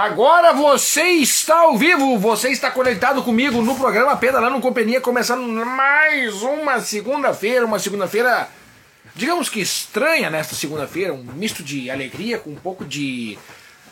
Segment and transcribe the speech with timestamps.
[0.00, 6.40] Agora você está ao vivo, você está conectado comigo no programa Pedalando Companhia, começando mais
[6.40, 8.48] uma segunda-feira, uma segunda-feira,
[9.16, 13.36] digamos que estranha nesta segunda-feira, um misto de alegria com um pouco de,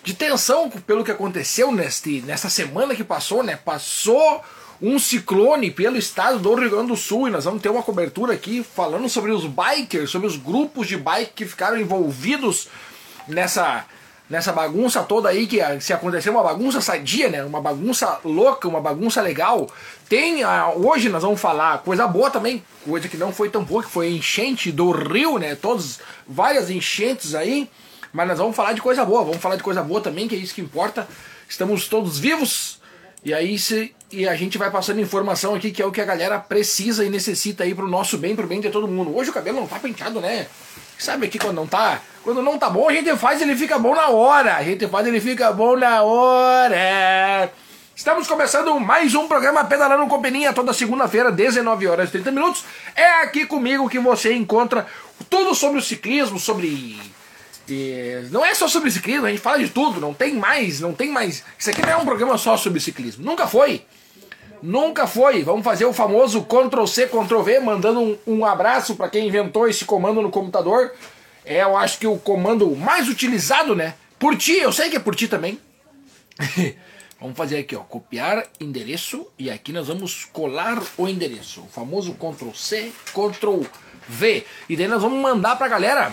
[0.05, 3.57] de tensão pelo que aconteceu neste, nessa semana que passou, né?
[3.57, 4.45] Passou
[4.81, 8.33] um ciclone pelo estado do Rio Grande do Sul e nós vamos ter uma cobertura
[8.33, 12.69] aqui falando sobre os bikers, sobre os grupos de bike que ficaram envolvidos
[13.27, 13.85] nessa
[14.29, 17.45] nessa bagunça toda aí, que se acontecer uma bagunça sadia, né?
[17.45, 19.69] Uma bagunça louca, uma bagunça legal.
[20.09, 23.83] Tem, uh, hoje nós vamos falar coisa boa também, coisa que não foi tão boa,
[23.83, 25.55] que foi enchente do rio, né?
[25.55, 27.71] Todos, várias enchentes aí.
[28.13, 30.39] Mas nós vamos falar de coisa boa, vamos falar de coisa boa também, que é
[30.39, 31.07] isso que importa.
[31.49, 32.81] Estamos todos vivos.
[33.23, 36.05] E aí se, e a gente vai passando informação aqui que é o que a
[36.05, 39.15] galera precisa e necessita aí pro nosso bem, pro bem de todo mundo.
[39.15, 40.47] Hoje o cabelo não tá penteado, né?
[40.99, 43.95] Sabe aqui quando não tá, quando não tá bom, a gente faz ele fica bom
[43.95, 44.57] na hora.
[44.57, 47.53] A gente faz ele fica bom na hora.
[47.95, 52.65] Estamos começando mais um programa Pedalando com Peninha toda segunda-feira, 19 horas e 30 minutos.
[52.97, 54.89] É aqui comigo que você encontra
[55.31, 57.01] tudo sobre o ciclismo, sobre
[58.33, 61.13] não é só sobre ciclismo, a gente fala de tudo, não tem mais, não tem
[61.13, 61.45] mais.
[61.57, 63.25] Isso aqui não é um programa só sobre ciclismo.
[63.25, 63.83] Nunca foi.
[64.61, 65.45] Nunca foi.
[65.45, 69.69] Vamos fazer o famoso Ctrl C, Ctrl V, mandando um, um abraço para quem inventou
[69.69, 70.91] esse comando no computador.
[71.47, 73.95] É, eu acho que o comando mais utilizado, né?
[74.19, 75.61] Por ti, eu sei que é por ti também.
[77.21, 81.61] vamos fazer aqui, ó, copiar endereço e aqui nós vamos colar o endereço.
[81.61, 83.63] O famoso Ctrl C, Ctrl
[84.09, 84.45] V.
[84.69, 86.13] E daí nós vamos mandar pra galera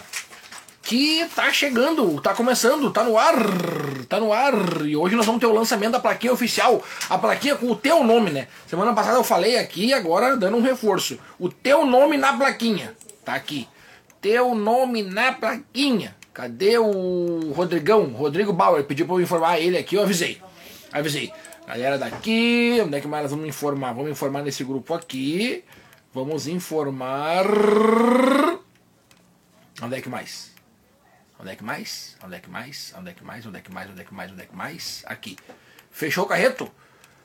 [0.84, 3.36] que tá chegando, tá começando, tá no ar,
[4.08, 4.54] tá no ar.
[4.86, 8.04] E hoje nós vamos ter o lançamento da plaquinha oficial, a plaquinha com o teu
[8.04, 8.48] nome, né?
[8.68, 11.18] Semana passada eu falei aqui, agora dando um reforço.
[11.40, 12.96] O teu nome na plaquinha,
[13.26, 13.68] tá aqui.
[14.24, 16.16] Teu nome na plaquinha.
[16.34, 18.06] Cadê o Rodrigão?
[18.14, 20.42] Rodrigo Bauer pediu para eu informar ele aqui, eu avisei.
[20.94, 21.30] Avisei.
[21.68, 23.92] Galera daqui, onde é que mais nós vamos informar?
[23.92, 25.66] Vamos informar nesse grupo aqui.
[26.14, 27.46] Vamos informar.
[29.82, 30.54] Onde é que mais?
[31.38, 32.16] Onde é que mais?
[32.24, 32.94] Onde é que mais?
[32.98, 33.46] Onde é que mais?
[33.46, 33.90] Onde é que mais?
[33.90, 34.32] Onde é que mais?
[34.32, 35.04] Onde é que mais?
[35.06, 35.36] Aqui.
[35.92, 36.72] Fechou o carreto?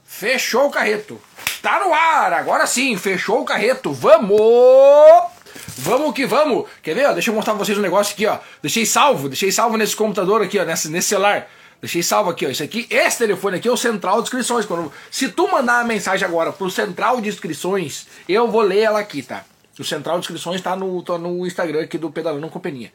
[0.02, 1.20] Fechou o carreto.
[1.62, 3.92] Tá no ar, agora sim, fechou o carreto.
[3.92, 5.37] Vamos!
[5.78, 6.68] Vamos que vamos.
[6.82, 7.12] Quer ver?
[7.14, 8.38] Deixa eu mostrar pra vocês um negócio aqui, ó.
[8.62, 11.48] Deixei salvo, deixei salvo nesse computador aqui, ó, nesse, nesse celular.
[11.80, 12.48] Deixei salvo aqui, ó.
[12.48, 14.66] Isso aqui, esse telefone aqui é o central de inscrições.
[14.66, 18.98] Quando, se tu mandar a mensagem agora pro central de inscrições, eu vou ler ela
[18.98, 19.44] aqui, tá?
[19.78, 22.92] O central de inscrições tá no, tá no Instagram aqui do Pedalando Companhia.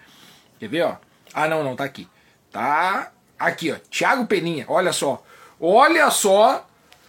[0.59, 0.95] Quer ver, ó?
[1.33, 2.07] Ah, não, não, tá aqui.
[2.51, 3.75] Tá aqui, ó.
[3.89, 5.23] Thiago Peninha, olha só.
[5.59, 6.67] Olha só.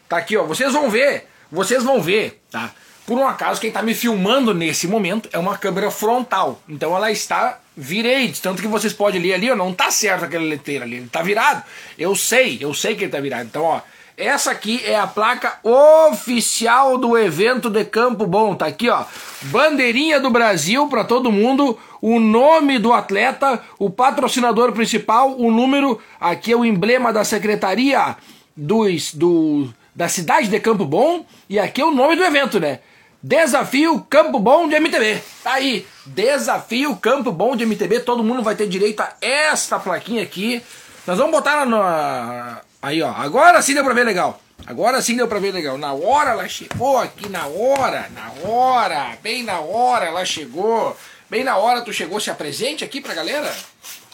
[0.09, 0.45] Tá aqui, ó.
[0.45, 1.29] Vocês vão ver.
[1.51, 2.73] Vocês vão ver, tá?
[3.07, 6.61] Por um acaso, quem tá me filmando nesse momento é uma câmera frontal.
[6.69, 8.41] Então ela está virade.
[8.41, 9.57] Tanto que vocês podem ler ali, ó.
[9.57, 10.97] Não tá certo aquele letreiro ali.
[10.97, 11.63] Ele tá virado.
[11.99, 13.45] Eu sei, eu sei que ele tá virado.
[13.45, 13.81] Então, ó.
[14.17, 18.55] Essa aqui é a placa oficial do evento de Campo Bom.
[18.55, 19.05] Tá aqui, ó.
[19.43, 21.77] Bandeirinha do Brasil para todo mundo.
[22.01, 26.01] O nome do atleta, o patrocinador principal, o número.
[26.21, 28.17] Aqui é o emblema da secretaria
[28.57, 31.27] dos, do, da cidade de Campo Bom.
[31.51, 32.79] E aqui é o nome do evento, né?
[33.27, 35.19] Desafio Campo Bom de MTB.
[35.43, 35.87] Tá aí.
[36.05, 38.01] Desafio Campo Bom de MTB.
[38.01, 40.63] Todo mundo vai ter direito a esta plaquinha aqui.
[41.07, 44.39] Nós vamos botar na Aí, ó, agora sim deu pra ver legal.
[44.67, 45.79] Agora sim deu pra ver legal.
[45.79, 50.95] Na hora ela chegou aqui, na hora, na hora, bem na hora ela chegou.
[51.31, 53.51] Bem na hora tu chegou, se apresente aqui pra galera.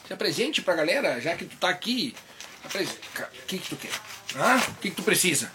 [0.07, 2.15] Se apresente pra galera, já que tu tá aqui.
[2.65, 2.69] O
[3.49, 3.91] que que tu quer?
[4.69, 5.51] O que que tu precisa?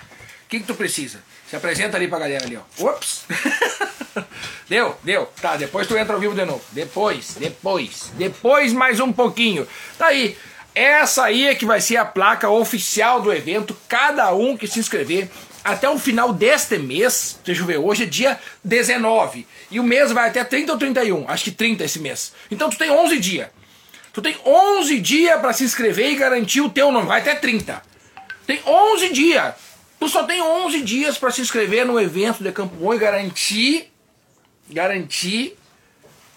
[0.45, 1.23] O que que tu precisa?
[1.50, 2.85] Se apresenta ali pra galera ali, ó.
[2.85, 3.23] Ops!
[4.69, 5.25] deu, deu.
[5.41, 6.63] Tá, depois tu entra ao vivo de novo.
[6.72, 9.67] Depois, depois, depois mais um pouquinho.
[9.97, 10.38] Tá aí.
[10.73, 13.75] Essa aí é que vai ser a placa oficial do evento.
[13.88, 15.29] Cada um que se inscrever
[15.63, 19.47] até o final deste mês, deixa eu ver, hoje é dia 19.
[19.72, 22.33] E o mês vai até 30 ou 31, acho que 30 esse mês.
[22.51, 23.47] Então tu tem 11 dias.
[24.13, 27.81] Tu tem 11 dias para se inscrever e garantir o teu nome, vai até 30.
[28.45, 29.56] Tem 11 dias.
[30.00, 33.92] Tu só tem 11 dias para se inscrever no evento de Campo Bom e garantir
[34.69, 35.56] garantir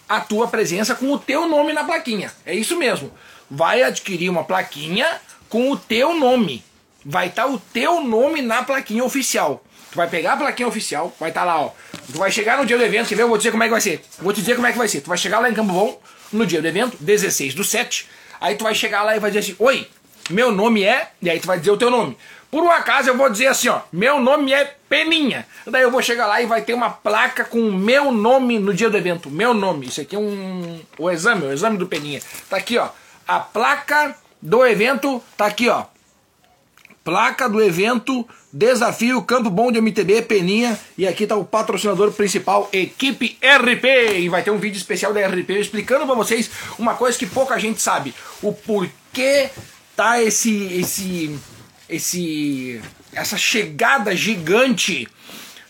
[0.07, 2.31] a tua presença com o teu nome na plaquinha.
[2.45, 3.11] É isso mesmo
[3.49, 6.63] vai adquirir uma plaquinha com o teu nome.
[7.03, 9.63] Vai estar tá o teu nome na plaquinha oficial.
[9.91, 11.71] Tu vai pegar a plaquinha oficial, vai estar tá lá, ó.
[12.11, 13.23] Tu vai chegar no dia do evento, quer ver?
[13.23, 14.01] Eu vou dizer como é que vai ser.
[14.19, 15.01] Vou te dizer como é que vai ser.
[15.01, 15.99] Tu vai chegar lá em Campo Bom,
[16.31, 18.07] no dia do evento, 16 do 7.
[18.39, 19.87] Aí tu vai chegar lá e vai dizer assim: Oi,
[20.29, 21.09] meu nome é.
[21.21, 22.15] E aí tu vai dizer o teu nome.
[22.51, 25.45] Por um acaso eu vou dizer assim, ó, meu nome é Peninha.
[25.67, 28.73] Daí eu vou chegar lá e vai ter uma placa com o meu nome no
[28.73, 29.29] dia do evento.
[29.29, 29.85] Meu nome.
[29.87, 30.79] Isso aqui é um.
[30.97, 32.21] O exame, o exame do Peninha.
[32.49, 32.89] Tá aqui, ó.
[33.27, 35.83] A placa do evento tá aqui, ó.
[37.03, 42.67] placa do evento Desafio Campo Bom de MTB Peninha e aqui está o patrocinador principal,
[42.73, 46.49] Equipe RP, e vai ter um vídeo especial da RP explicando para vocês
[46.79, 49.49] uma coisa que pouca gente sabe, o porquê
[49.95, 51.37] tá esse esse
[51.89, 52.81] esse
[53.13, 55.07] essa chegada gigante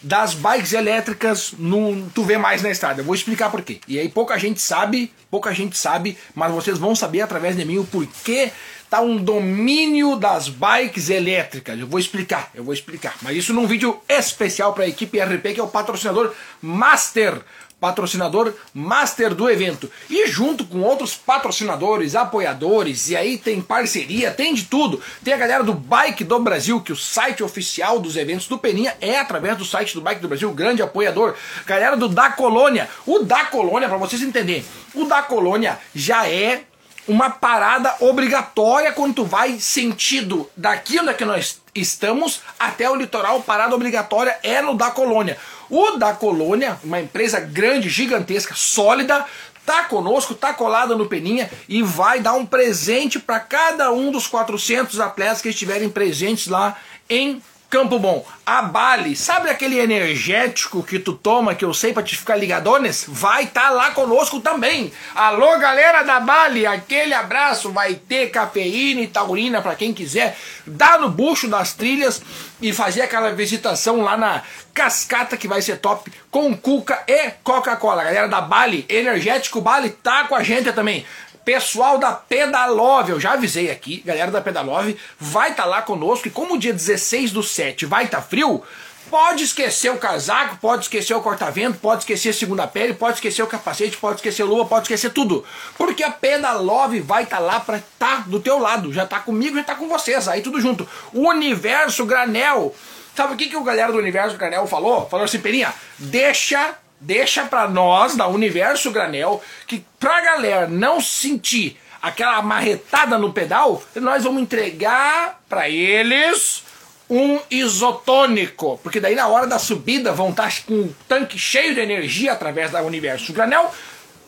[0.01, 3.01] das bikes elétricas no tu vê mais na estrada.
[3.01, 3.79] Eu vou explicar por quê.
[3.87, 7.77] E aí pouca gente sabe, pouca gente sabe, mas vocês vão saber através de mim
[7.77, 8.51] o porquê
[8.89, 11.79] tá um domínio das bikes elétricas.
[11.79, 13.15] Eu vou explicar, eu vou explicar.
[13.21, 17.39] Mas isso num vídeo especial para a equipe RP, que é o patrocinador master
[17.79, 19.89] patrocinador master do evento.
[20.09, 25.01] E junto com outros patrocinadores, apoiadores, e aí tem parceria, tem de tudo.
[25.23, 28.95] Tem a galera do Bike do Brasil, que o site oficial dos eventos do Peninha
[28.99, 31.35] é através do site do Bike do Brasil, grande apoiador.
[31.65, 32.89] Galera do Da Colônia.
[33.05, 36.63] O Da Colônia, para vocês entenderem, o Da Colônia já é
[37.09, 42.95] uma parada obrigatória quando tu vai sentido daqui onde é que nós estamos até o
[42.95, 45.37] litoral, parada obrigatória é no da Colônia.
[45.69, 49.25] O da Colônia, uma empresa grande, gigantesca, sólida,
[49.65, 54.25] tá conosco, tá colada no Peninha e vai dar um presente para cada um dos
[54.25, 56.75] 400 atletas que estiverem presentes lá
[57.07, 62.01] em Campo Bom, a Bali, sabe aquele energético que tu toma, que eu sei pra
[62.01, 63.05] te ficar ligadones?
[63.07, 64.91] Vai estar tá lá conosco também.
[65.13, 67.71] Alô, galera da Bali, aquele abraço.
[67.71, 70.35] Vai ter cafeína e taurina para quem quiser
[70.65, 72.23] dar no bucho das trilhas
[72.59, 74.41] e fazer aquela visitação lá na
[74.73, 78.03] cascata que vai ser top com Cuca e Coca-Cola.
[78.03, 81.05] Galera da Bali, energético Bali tá com a gente também.
[81.49, 86.27] Pessoal da Pedalove, eu já avisei aqui, galera da Pedalove, vai estar tá lá conosco
[86.27, 88.61] e como o dia 16 do 7 vai estar tá frio,
[89.09, 93.41] pode esquecer o casaco, pode esquecer o corta-vento, pode esquecer a segunda pele, pode esquecer
[93.41, 95.43] o capacete, pode esquecer a luva, pode esquecer tudo.
[95.75, 99.19] Porque a Pedalove vai estar tá lá para estar tá do teu lado, já tá
[99.19, 100.87] comigo, já tá com vocês, aí tudo junto.
[101.11, 102.75] O Universo Granel,
[103.15, 105.09] sabe o que, que o galera do Universo Granel falou?
[105.09, 111.79] Falou assim, Perinha, deixa deixa para nós, da Universo Granel, que pra galera não sentir
[112.01, 116.63] aquela marretada no pedal, nós vamos entregar para eles
[117.09, 121.73] um isotônico, porque daí na hora da subida vão estar tá com um tanque cheio
[121.73, 123.73] de energia através da Universo Granel,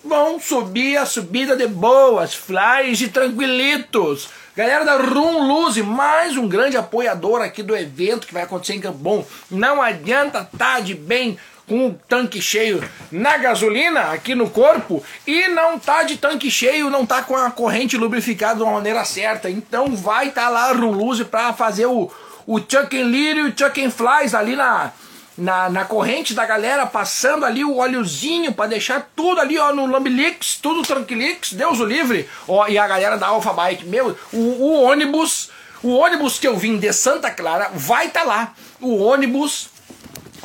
[0.03, 4.29] vão subir a subida de boas, flies e tranquilitos.
[4.55, 8.81] Galera da Rum Luze, mais um grande apoiador aqui do evento que vai acontecer em
[8.81, 9.25] Campo Bom.
[9.49, 11.37] Não adianta tá de bem
[11.71, 16.89] com o tanque cheio na gasolina aqui no corpo e não tá de tanque cheio,
[16.89, 19.49] não tá com a corrente lubrificada de uma maneira certa.
[19.49, 22.11] Então vai estar tá lá a Runluze para fazer o,
[22.45, 24.91] o Chuck and Lead e o Chuck and Flies ali na,
[25.37, 29.85] na, na corrente da galera, passando ali o óleozinho para deixar tudo ali ó, no
[29.85, 32.27] Lambilix, tudo Tranquilix, Deus o livre.
[32.49, 35.49] Ó, e a galera da Alpha Bike, meu, o, o ônibus,
[35.81, 38.53] o ônibus que eu vim de Santa Clara vai estar tá lá.
[38.81, 39.70] O ônibus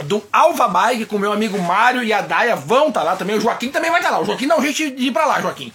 [0.04, 3.36] do Alva Bike com meu amigo Mário e a Daia vão estar tá lá também.
[3.36, 4.22] O Joaquim também vai estar tá lá.
[4.22, 5.72] O Joaquim um jeito de ir pra lá, Joaquim.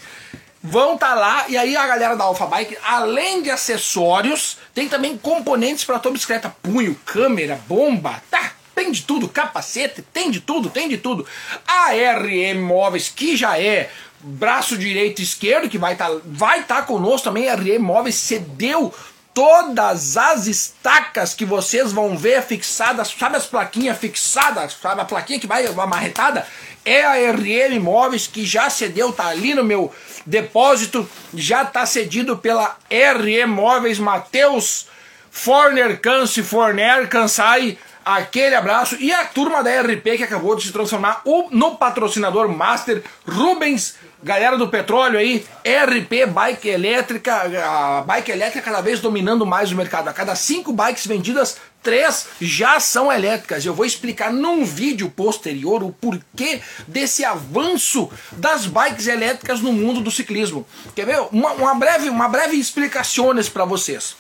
[0.64, 4.88] Vão estar tá lá e aí a galera da Alpha Bike, além de acessórios, tem
[4.88, 8.52] também componentes para tua bicicleta: punho, câmera, bomba, tá?
[8.76, 11.26] Tem de tudo, capacete, tem de tudo, tem de tudo.
[11.68, 13.90] A RM Móveis, que já é
[14.24, 17.50] braço direito e esquerdo, que vai estar tá, vai tá conosco também.
[17.50, 18.94] A RM Móveis cedeu
[19.34, 25.40] todas as estacas que vocês vão ver fixadas, sabe as plaquinhas fixadas, sabe a plaquinha
[25.40, 26.46] que vai amarretada?
[26.84, 29.94] É a RM Móveis que já cedeu, tá ali no meu
[30.26, 34.88] depósito, já tá cedido pela RM Móveis Matheus
[35.30, 37.78] Forner Canse Forner Cansai.
[38.04, 41.22] Aquele abraço e a turma da RP que acabou de se transformar
[41.52, 48.80] no patrocinador master Rubens Galera do petróleo aí, RP Bike Elétrica, a bike elétrica cada
[48.80, 50.10] vez dominando mais o mercado.
[50.10, 53.66] A cada cinco bikes vendidas, três já são elétricas.
[53.66, 60.02] Eu vou explicar num vídeo posterior o porquê desse avanço das bikes elétricas no mundo
[60.02, 60.68] do ciclismo.
[60.96, 61.28] Quer ver?
[61.32, 64.16] Uma, uma breve, uma breve explicações para vocês.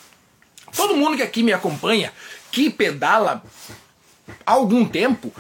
[0.76, 2.12] Todo mundo que aqui me acompanha,
[2.52, 3.44] que pedala
[4.44, 5.32] há algum tempo,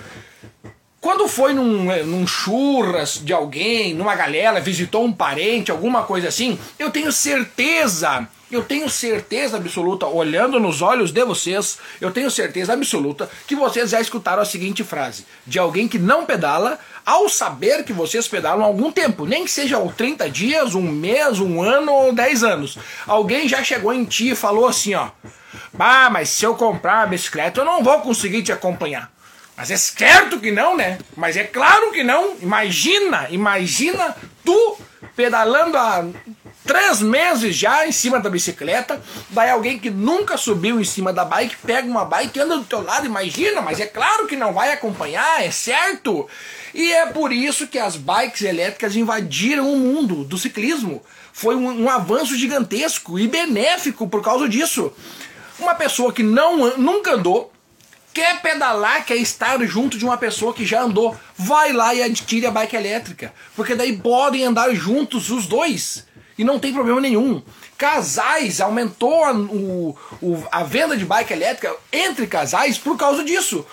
[1.01, 6.27] quando foi num, eh, num churras de alguém, numa galera, visitou um parente, alguma coisa
[6.27, 12.29] assim, eu tenho certeza, eu tenho certeza absoluta, olhando nos olhos de vocês, eu tenho
[12.29, 17.27] certeza absoluta que vocês já escutaram a seguinte frase: de alguém que não pedala, ao
[17.27, 21.63] saber que vocês pedalam há algum tempo, nem que seja 30 dias, um mês, um
[21.63, 22.77] ano ou 10 anos.
[23.07, 25.09] Alguém já chegou em ti e falou assim: ó,
[25.79, 29.11] ah, mas se eu comprar uma bicicleta, eu não vou conseguir te acompanhar.
[29.55, 30.97] Mas é certo que não, né?
[31.15, 32.35] Mas é claro que não.
[32.41, 34.77] Imagina, imagina tu
[35.15, 36.05] pedalando há
[36.65, 39.01] três meses já em cima da bicicleta.
[39.29, 42.63] Daí alguém que nunca subiu em cima da bike pega uma bike e anda do
[42.63, 46.27] teu lado, imagina, mas é claro que não vai acompanhar, é certo.
[46.73, 51.03] E é por isso que as bikes elétricas invadiram o mundo do ciclismo.
[51.33, 54.93] Foi um, um avanço gigantesco e benéfico por causa disso.
[55.59, 57.50] Uma pessoa que não, nunca andou,
[58.13, 62.45] quer pedalar, quer estar junto de uma pessoa que já andou, vai lá e adquire
[62.45, 63.33] a bike elétrica.
[63.55, 66.05] Porque daí podem andar juntos os dois.
[66.37, 67.41] E não tem problema nenhum.
[67.77, 73.65] Casais aumentou a, o, o, a venda de bike elétrica entre casais por causa disso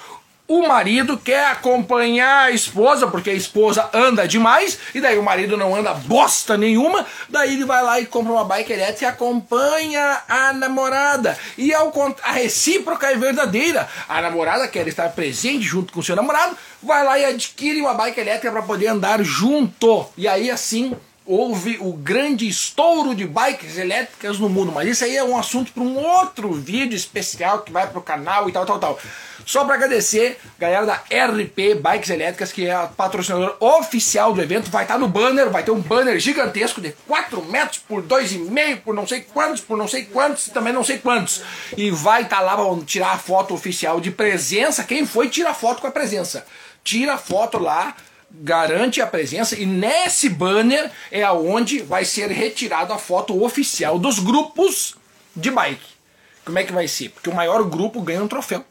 [0.49, 5.59] o marido quer acompanhar a esposa, porque a esposa anda demais, e daí o marido
[5.59, 10.23] não anda bosta nenhuma, daí ele vai lá e compra uma bike elétrica e acompanha
[10.27, 11.39] a namorada.
[11.59, 13.87] E ao, a recíproca é verdadeira.
[14.09, 17.93] A namorada quer estar presente junto com o seu namorado, vai lá e adquire uma
[17.93, 20.07] bike elétrica para poder andar junto.
[20.17, 20.97] E aí assim
[21.29, 24.73] houve o grande estouro de bikes elétricas no mundo.
[24.73, 28.03] Mas isso aí é um assunto para um outro vídeo especial que vai para o
[28.03, 28.99] canal e tal, tal, tal.
[29.45, 34.71] Só para agradecer, galera da RP Bikes Elétricas, que é a patrocinadora oficial do evento,
[34.71, 38.81] vai estar tá no banner, vai ter um banner gigantesco de 4 metros por 2,5,
[38.81, 41.43] por não sei quantos, por não sei quantos, também não sei quantos.
[41.77, 44.83] E vai estar tá lá para tirar a foto oficial de presença.
[44.83, 46.47] Quem foi, tira foto com a presença.
[46.83, 47.95] Tira a foto lá,
[48.31, 54.19] garante a presença e nesse banner é aonde vai ser retirada a foto oficial dos
[54.19, 54.97] grupos
[55.35, 55.99] de bike.
[56.45, 57.11] Como é que vai ser?
[57.11, 58.65] Porque o maior grupo ganha um troféu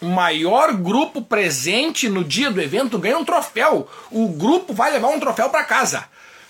[0.00, 3.86] o maior grupo presente no dia do evento ganha um troféu.
[4.10, 6.04] O grupo vai levar um troféu para casa.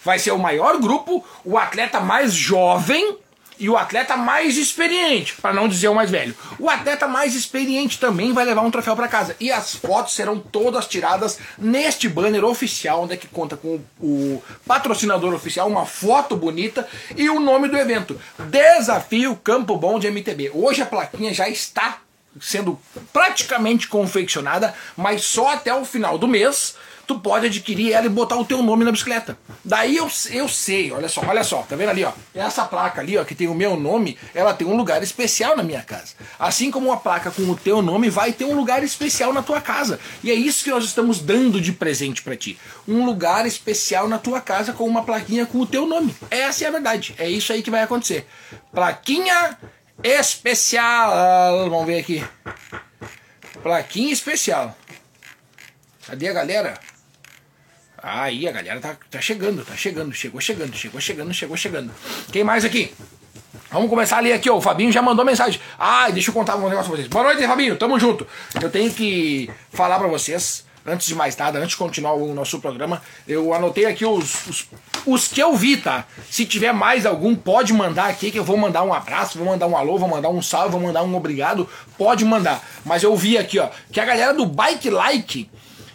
[0.04, 3.18] Vai ser o maior grupo, o atleta mais jovem
[3.60, 6.34] e o atleta mais experiente, para não dizer o mais velho.
[6.58, 9.36] O atleta mais experiente também vai levar um troféu para casa.
[9.38, 14.42] E as fotos serão todas tiradas neste banner oficial, onde é que conta com o
[14.66, 18.18] patrocinador oficial, uma foto bonita e o nome do evento.
[18.38, 20.52] Desafio Campo Bom de MTB.
[20.54, 21.98] Hoje a plaquinha já está
[22.40, 22.78] sendo
[23.12, 26.76] praticamente confeccionada, mas só até o final do mês
[27.10, 29.36] tu pode adquirir ela e botar o teu nome na bicicleta.
[29.64, 32.12] Daí eu, eu sei, olha só, olha só, tá vendo ali, ó?
[32.32, 35.64] Essa placa ali, ó, que tem o meu nome, ela tem um lugar especial na
[35.64, 36.14] minha casa.
[36.38, 39.60] Assim como uma placa com o teu nome vai ter um lugar especial na tua
[39.60, 39.98] casa.
[40.22, 42.56] E é isso que nós estamos dando de presente para ti.
[42.86, 46.14] Um lugar especial na tua casa com uma plaquinha com o teu nome.
[46.30, 47.16] Essa é a verdade.
[47.18, 48.24] É isso aí que vai acontecer.
[48.72, 49.58] Plaquinha
[50.04, 51.68] especial.
[51.68, 52.24] Vamos ver aqui.
[53.64, 54.76] Plaquinha especial.
[56.06, 56.89] Cadê a galera?
[58.02, 61.92] Aí a galera tá, tá chegando, tá chegando, chegou chegando, chegou chegando, chegou chegando.
[62.32, 62.92] Quem mais aqui?
[63.70, 64.56] Vamos começar a ler aqui, ó.
[64.56, 65.60] O Fabinho já mandou mensagem.
[65.78, 67.08] Ah, deixa eu contar um negócio pra vocês.
[67.08, 67.76] Boa noite, Fabinho.
[67.76, 68.26] Tamo junto.
[68.60, 72.58] Eu tenho que falar pra vocês antes de mais nada, antes de continuar o nosso
[72.60, 74.66] programa, eu anotei aqui os, os,
[75.06, 76.04] os, que eu vi, tá?
[76.30, 79.66] Se tiver mais algum, pode mandar aqui, que eu vou mandar um abraço, vou mandar
[79.66, 82.66] um alô, vou mandar um salve, vou mandar um obrigado, pode mandar.
[82.84, 85.50] Mas eu vi aqui, ó, que a galera do Bike Like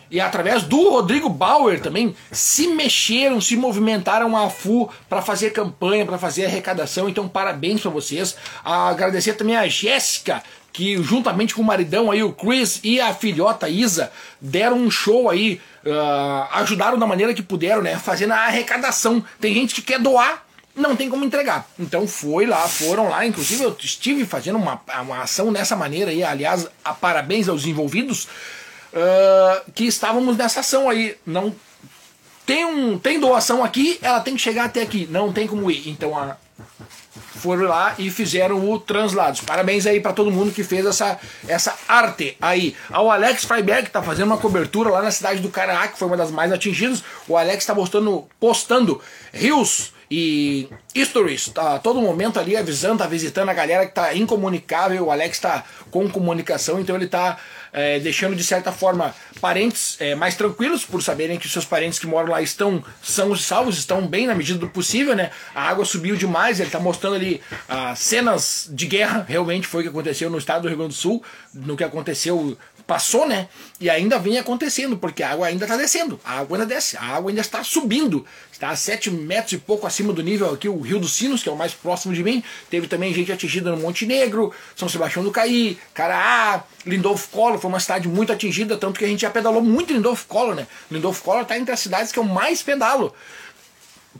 [0.09, 6.05] e através do Rodrigo Bauer também se mexeram, se movimentaram a FU para fazer campanha,
[6.05, 7.09] para fazer arrecadação.
[7.09, 8.35] Então, parabéns para vocês.
[8.63, 13.69] Agradecer também a Jéssica, que juntamente com o maridão aí, o Chris e a filhota
[13.69, 17.97] Isa, deram um show aí, uh, ajudaram da maneira que puderam, né?
[17.97, 19.23] Fazendo a arrecadação.
[19.39, 20.45] Tem gente que quer doar,
[20.75, 21.65] não tem como entregar.
[21.79, 26.23] Então foi lá, foram lá, inclusive eu estive fazendo uma, uma ação dessa maneira aí,
[26.23, 26.67] aliás,
[26.99, 28.27] parabéns aos envolvidos,
[28.95, 31.15] uh, que estávamos nessa ação aí.
[31.25, 31.53] Não
[32.45, 35.89] tem, um, tem doação aqui, ela tem que chegar até aqui, não tem como ir.
[35.89, 36.37] Então a,
[37.35, 39.41] foram lá e fizeram o Translados.
[39.41, 42.75] Parabéns aí para todo mundo que fez essa, essa arte aí.
[42.91, 46.17] Ao Alex Freiberg tá fazendo uma cobertura lá na cidade do Caraá, que foi uma
[46.17, 47.03] das mais atingidas.
[47.27, 49.01] O Alex está postando, postando
[49.33, 55.05] rios e stories, tá todo momento ali avisando, tá visitando a galera que tá incomunicável.
[55.05, 57.37] O Alex tá com comunicação, então ele tá
[57.75, 62.07] é, deixando de certa forma parentes é, mais tranquilos por saberem que seus parentes que
[62.07, 65.29] moram lá estão são salvos, estão bem na medida do possível, né?
[65.53, 69.83] A água subiu demais, ele está mostrando ali ah, cenas de guerra, realmente foi o
[69.83, 71.21] que aconteceu no estado do Rio Grande do Sul,
[71.53, 73.47] no que aconteceu passou, né?
[73.79, 76.19] E ainda vem acontecendo, porque a água ainda está descendo.
[76.23, 78.25] A água ainda desce, a água ainda está subindo.
[78.51, 81.49] Está a 7 metros e pouco acima do nível aqui, o Rio dos Sinos, que
[81.49, 82.43] é o mais próximo de mim.
[82.69, 87.79] Teve também gente atingida no Montenegro, São Sebastião do Caí, Caraá, Lindolfo Collor, foi uma
[87.79, 90.67] cidade muito atingida, tanto que a gente já pedalou muito Lindolfo Collor, né?
[90.89, 93.13] Lindolfo Collor está entre as cidades que eu mais pedalo.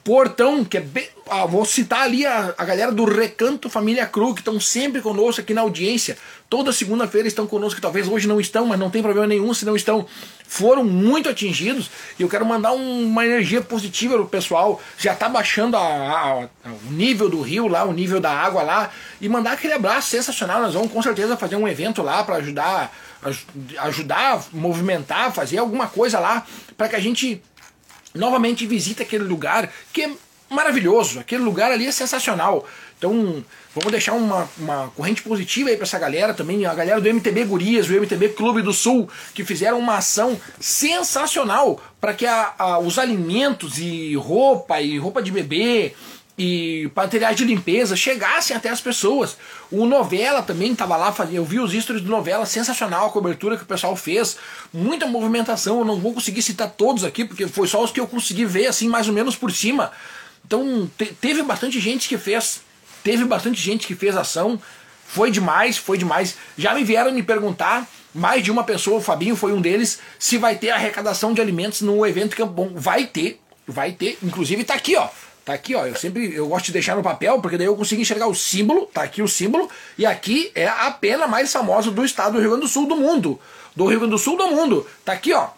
[0.04, 4.34] Portão, que é bem, ah, vou citar ali a, a galera do Recanto Família Cru,
[4.34, 6.18] que estão sempre conosco aqui na audiência.
[6.50, 9.76] Toda segunda-feira estão conosco, talvez hoje não estão, mas não tem problema nenhum se não
[9.76, 10.06] estão.
[10.48, 14.80] Foram muito atingidos e eu quero mandar um, uma energia positiva pro pessoal.
[14.98, 18.92] Já está baixando a, a, o nível do rio lá, o nível da água lá,
[19.20, 20.62] e mandar aquele abraço sensacional.
[20.62, 22.96] Nós vamos com certeza fazer um evento lá para ajudar,
[23.80, 26.46] ajudar, movimentar, fazer alguma coisa lá,
[26.78, 27.42] para que a gente
[28.16, 30.12] novamente visite aquele lugar que é
[30.50, 31.20] maravilhoso.
[31.20, 32.66] Aquele lugar ali é sensacional.
[32.98, 33.44] Então,
[33.74, 37.44] vamos deixar uma, uma corrente positiva aí para essa galera também, a galera do MTB
[37.44, 42.80] Gurias, o MTB Clube do Sul, que fizeram uma ação sensacional para que a, a,
[42.80, 45.94] os alimentos e roupa e roupa de bebê
[46.38, 49.38] e materiais de limpeza chegassem até as pessoas.
[49.72, 53.64] O Novela também estava lá, eu vi os stories do Novela, sensacional a cobertura que
[53.64, 54.38] o pessoal fez,
[54.74, 58.08] muita movimentação, eu não vou conseguir citar todos aqui, porque foi só os que eu
[58.08, 59.92] consegui ver assim mais ou menos por cima.
[60.46, 62.62] Então te, teve bastante gente que fez,
[63.04, 64.60] teve bastante gente que fez ação,
[65.08, 66.36] foi demais, foi demais.
[66.58, 70.38] Já me vieram me perguntar, mais de uma pessoa, o Fabinho foi um deles, se
[70.38, 72.72] vai ter arrecadação de alimentos no evento Campo Bom.
[72.74, 75.08] Vai ter, vai ter, inclusive tá aqui, ó.
[75.46, 75.86] Tá aqui, ó.
[75.86, 78.88] Eu sempre eu gosto de deixar no papel, porque daí eu consigo enxergar o símbolo.
[78.88, 79.70] Tá aqui o símbolo.
[79.96, 82.96] E aqui é a pena mais famosa do estado do Rio Grande do Sul do
[82.96, 83.40] mundo.
[83.76, 84.88] Do Rio Grande do Sul do mundo.
[85.06, 85.50] Tá aqui, ó.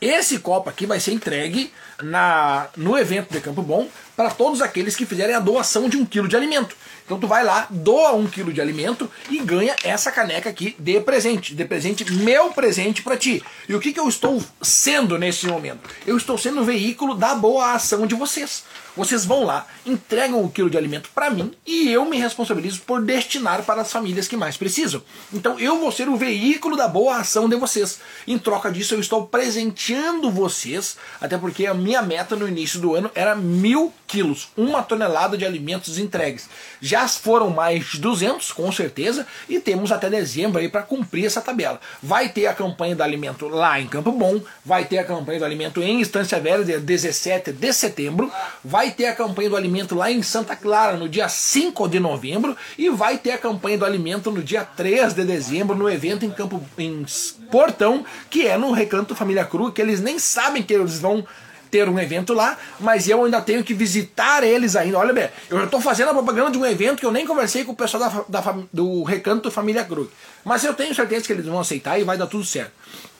[0.00, 1.70] Esse copo aqui vai ser entregue
[2.02, 6.04] na, no evento de Campo Bom para todos aqueles que fizerem a doação de um
[6.04, 6.76] quilo de alimento.
[7.04, 11.00] Então tu vai lá, doa um quilo de alimento e ganha essa caneca aqui de
[11.00, 11.54] presente.
[11.54, 13.42] De presente, meu presente para ti.
[13.68, 15.80] E o que, que eu estou sendo nesse momento?
[16.06, 18.64] Eu estou sendo o veículo da boa ação de vocês.
[18.96, 23.02] Vocês vão lá, entregam o quilo de alimento para mim e eu me responsabilizo por
[23.02, 25.02] destinar para as famílias que mais precisam.
[25.32, 27.98] Então eu vou ser o veículo da boa ação de vocês.
[28.24, 32.94] Em troca disso, eu estou presenteando vocês, até porque a minha meta no início do
[32.94, 36.48] ano era mil quilos, uma tonelada de alimentos entregues.
[36.80, 41.40] Já foram mais de 200, com certeza, e temos até dezembro aí para cumprir essa
[41.40, 41.80] tabela.
[42.02, 45.44] Vai ter a campanha do alimento lá em Campo Bom, vai ter a campanha do
[45.44, 48.30] alimento em Estância Velha, dia 17 de setembro,
[48.64, 52.56] vai ter a campanha do alimento lá em Santa Clara, no dia 5 de novembro,
[52.78, 56.30] e vai ter a campanha do alimento no dia 3 de dezembro, no evento em
[56.30, 57.04] Campo em
[57.50, 61.26] Portão, que é no Recanto Família Cruz, que eles nem sabem que eles vão
[61.74, 64.96] ter um evento lá, mas eu ainda tenho que visitar eles ainda.
[64.96, 67.64] Olha bem, eu já estou fazendo a propaganda de um evento que eu nem conversei
[67.64, 70.08] com o pessoal da, da, do Recanto Família Cruz.
[70.44, 72.70] Mas eu tenho certeza que eles vão aceitar e vai dar tudo certo.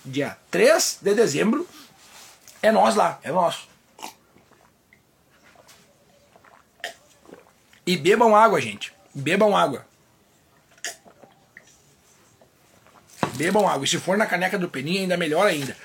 [0.05, 1.67] Dia 3 de dezembro
[2.63, 3.67] é nós lá, é nosso.
[7.85, 8.95] E bebam água, gente.
[9.13, 9.85] Bebam água.
[13.35, 13.85] Bebam água.
[13.85, 15.77] E se for na caneca do Peninha, ainda melhor ainda.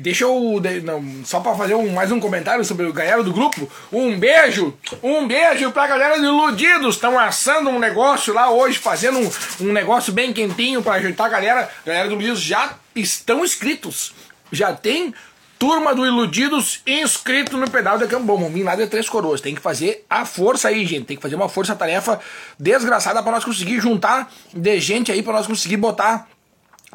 [0.00, 0.58] E deixa eu.
[0.82, 3.70] Não, só para fazer um, mais um comentário sobre o galera do grupo.
[3.92, 4.74] Um beijo!
[5.02, 6.94] Um beijo pra galera do Iludidos.
[6.94, 11.28] Estão assando um negócio lá hoje, fazendo um, um negócio bem quentinho para ajeitar a
[11.28, 11.70] galera.
[11.84, 14.14] Galera do Iludidos já estão inscritos.
[14.50, 15.12] Já tem
[15.58, 18.48] turma do Iludidos inscrito no pedal de Cambom.
[18.48, 19.42] Vir lá de Três Coroas.
[19.42, 21.04] Tem que fazer a força aí, gente.
[21.04, 22.18] Tem que fazer uma força-tarefa
[22.58, 26.26] desgraçada para nós conseguir juntar de gente aí, para nós conseguir botar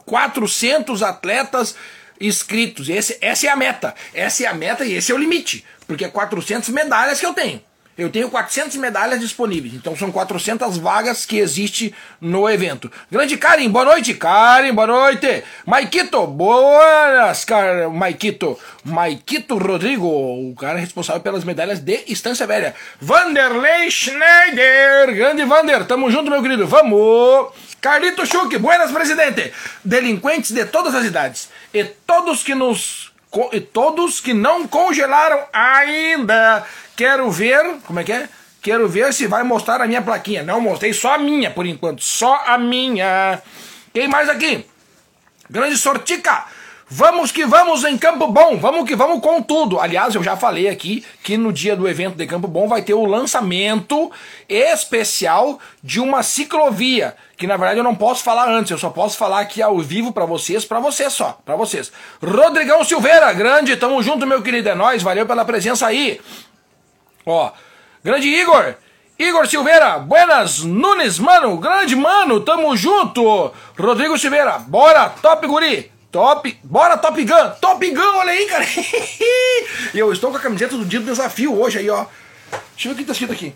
[0.07, 1.75] 400 atletas
[2.19, 2.89] inscritos.
[2.89, 3.93] Esse, essa é a meta.
[4.13, 5.65] Essa é a meta e esse é o limite.
[5.87, 7.61] Porque é 400 medalhas que eu tenho.
[7.97, 12.91] Eu tenho 400 medalhas disponíveis, então são 400 vagas que existe no evento.
[13.09, 15.45] Grande Karen, boa noite, Karen, boa noite.
[15.65, 18.59] Maikito, boas, cara, Maikito.
[18.83, 22.75] Maikito Rodrigo, o cara responsável pelas medalhas de Estância Velha.
[22.99, 27.53] Vanderlei Schneider, grande Vander, tamo junto, meu querido, vamos.
[27.79, 29.53] Carlito Schuch, buenas, presidente.
[29.85, 33.14] Delinquentes de todas as idades e todos que nos
[33.51, 38.29] e todos que não congelaram ainda Quero ver, como é que é?
[38.61, 40.41] Quero ver se vai mostrar a minha plaquinha.
[40.41, 43.41] Não mostrei só a minha por enquanto, só a minha.
[43.93, 44.65] Quem mais aqui?
[45.49, 46.45] Grande Sortica.
[46.87, 49.79] Vamos que vamos em Campo Bom, vamos que vamos com tudo.
[49.79, 52.93] Aliás, eu já falei aqui que no dia do evento de Campo Bom vai ter
[52.93, 54.11] o lançamento
[54.47, 59.17] especial de uma ciclovia, que na verdade eu não posso falar antes, eu só posso
[59.17, 61.91] falar aqui ao vivo para vocês, para vocês só, para vocês.
[62.21, 66.21] Rodrigão Silveira, grande, tamo junto meu querido, é nóis, valeu pela presença aí.
[67.25, 67.51] Ó,
[68.03, 68.75] grande Igor,
[69.17, 73.51] Igor Silveira, buenas Nunes, mano, grande mano, tamo junto.
[73.75, 75.94] Rodrigo Silveira, bora, top guri.
[76.15, 78.63] Top, bora Top Gun, Top Gun, olha aí, cara.
[79.93, 82.05] E eu estou com a camiseta do dia do desafio hoje aí, ó.
[82.73, 83.53] Deixa eu ver o que tá escrito aqui.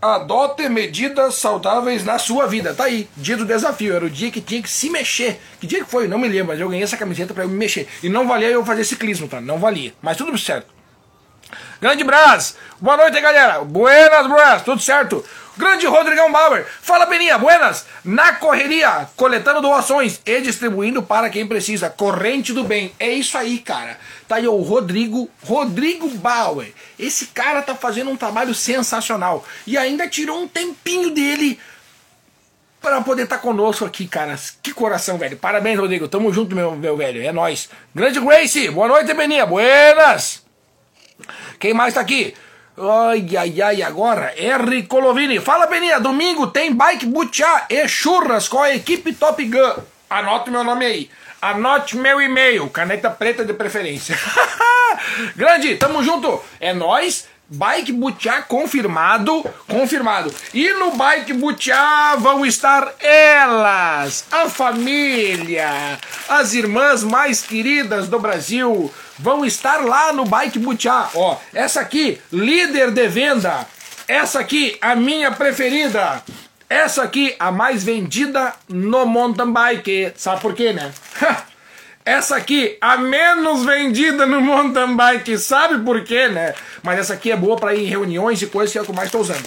[0.00, 2.74] Adote medidas saudáveis na sua vida.
[2.74, 3.96] Tá aí, dia do desafio.
[3.96, 5.40] Era o dia que tinha que se mexer.
[5.58, 6.06] Que dia que foi?
[6.06, 7.88] Não me lembro, mas eu ganhei essa camiseta para eu me mexer.
[8.02, 9.40] E não valia eu fazer ciclismo, tá?
[9.40, 9.94] Não valia.
[10.02, 10.66] Mas tudo certo.
[11.80, 13.64] Grande Brás, boa noite, galera.
[13.64, 15.24] Buenas, Brás, tudo certo?
[15.58, 17.84] Grande Rodrigão Bauer, fala Beninha, buenas.
[18.04, 21.90] Na correria, coletando doações e distribuindo para quem precisa.
[21.90, 22.92] Corrente do bem.
[22.96, 23.98] É isso aí, cara.
[24.28, 26.72] Tá aí o Rodrigo, Rodrigo Bauer.
[26.96, 29.44] Esse cara tá fazendo um trabalho sensacional.
[29.66, 31.58] E ainda tirou um tempinho dele
[32.80, 34.38] para poder estar tá conosco aqui, cara.
[34.62, 35.36] Que coração, velho.
[35.36, 36.06] Parabéns, Rodrigo.
[36.06, 37.20] Tamo junto, meu, meu velho.
[37.20, 37.68] É nós.
[37.92, 39.44] Grande Grace, boa noite, Beninha.
[39.44, 40.40] Buenas.
[41.58, 42.32] Quem mais tá aqui?
[42.80, 44.84] Ai, ai, ai, agora, R.
[44.84, 45.40] Colovini.
[45.40, 49.82] Fala, Beninha, domingo tem bike butiá e churras com a equipe Top Gun.
[50.08, 51.10] Anote meu nome aí.
[51.42, 54.16] Anote meu e-mail, caneta preta de preferência.
[55.34, 56.40] Grande, tamo junto.
[56.60, 57.26] É nós.
[57.50, 60.30] Bike Butiá confirmado, confirmado.
[60.52, 68.92] E no Bike Butiá vão estar elas, a família, as irmãs mais queridas do Brasil,
[69.18, 71.10] vão estar lá no Bike Butiá.
[71.14, 73.66] Ó, essa aqui, líder de venda.
[74.06, 76.22] Essa aqui, a minha preferida.
[76.68, 80.12] Essa aqui, a mais vendida no mountain bike.
[80.16, 80.92] Sabe por quê, né?
[82.04, 85.36] Essa aqui, a menos vendida no mountain bike.
[85.38, 86.54] Sabe por quê, né?
[86.82, 88.90] Mas essa aqui é boa para ir em reuniões e coisas que é o que
[88.90, 89.46] eu mais estou usando.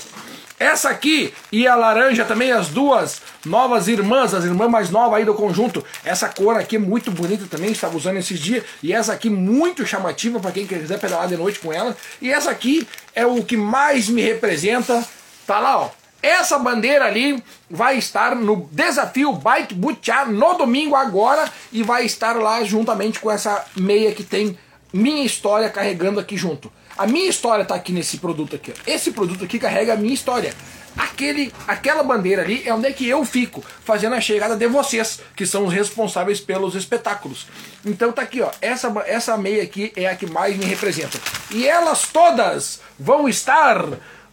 [0.62, 5.26] Essa aqui e a laranja também, as duas novas irmãs, as irmãs mais novas aí
[5.26, 5.84] do conjunto.
[6.06, 8.64] Essa cor aqui é muito bonita também, estava usando esses dias.
[8.84, 11.98] E essa aqui muito chamativa para quem quiser pedalar de noite com ela.
[12.22, 15.04] E essa aqui é o que mais me representa.
[15.48, 15.90] Tá lá, ó.
[16.22, 22.36] Essa bandeira ali vai estar no desafio Bike Butchar no domingo agora e vai estar
[22.36, 24.56] lá juntamente com essa meia que tem
[24.94, 26.72] minha história carregando aqui junto.
[27.02, 28.72] A minha história está aqui nesse produto aqui.
[28.86, 30.54] Esse produto aqui carrega a minha história.
[30.96, 35.20] Aquele, aquela bandeira ali é onde é que eu fico, fazendo a chegada de vocês,
[35.36, 37.48] que são os responsáveis pelos espetáculos.
[37.84, 38.52] Então tá aqui, ó.
[38.62, 41.18] Essa, essa meia aqui é a que mais me representa.
[41.50, 43.84] E elas todas vão estar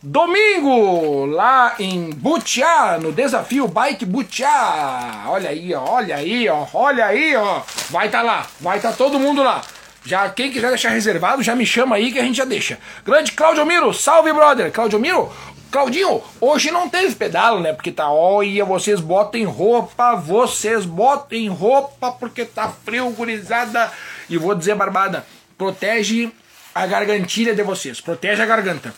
[0.03, 5.25] Domingo, lá em Butiá, no desafio Bike Butiá.
[5.27, 7.63] Olha aí, ó, olha aí, ó, olha aí, ó.
[7.89, 9.63] Vai estar tá lá, vai estar tá todo mundo lá.
[10.09, 12.79] Já quem quiser deixar reservado, já me chama aí que a gente já deixa.
[13.05, 14.73] Grande Claudio Miro, salve brother.
[14.73, 15.31] Claudio Miro,
[15.71, 17.75] Claudinho, hoje não teve pedalo, né?
[17.75, 23.93] Porque tá, olha, vocês botem roupa, vocês botem roupa porque tá frio, gurizada.
[24.31, 25.27] E vou dizer, barbada,
[25.59, 26.33] protege
[26.75, 28.95] a gargantilha de vocês, protege a garganta.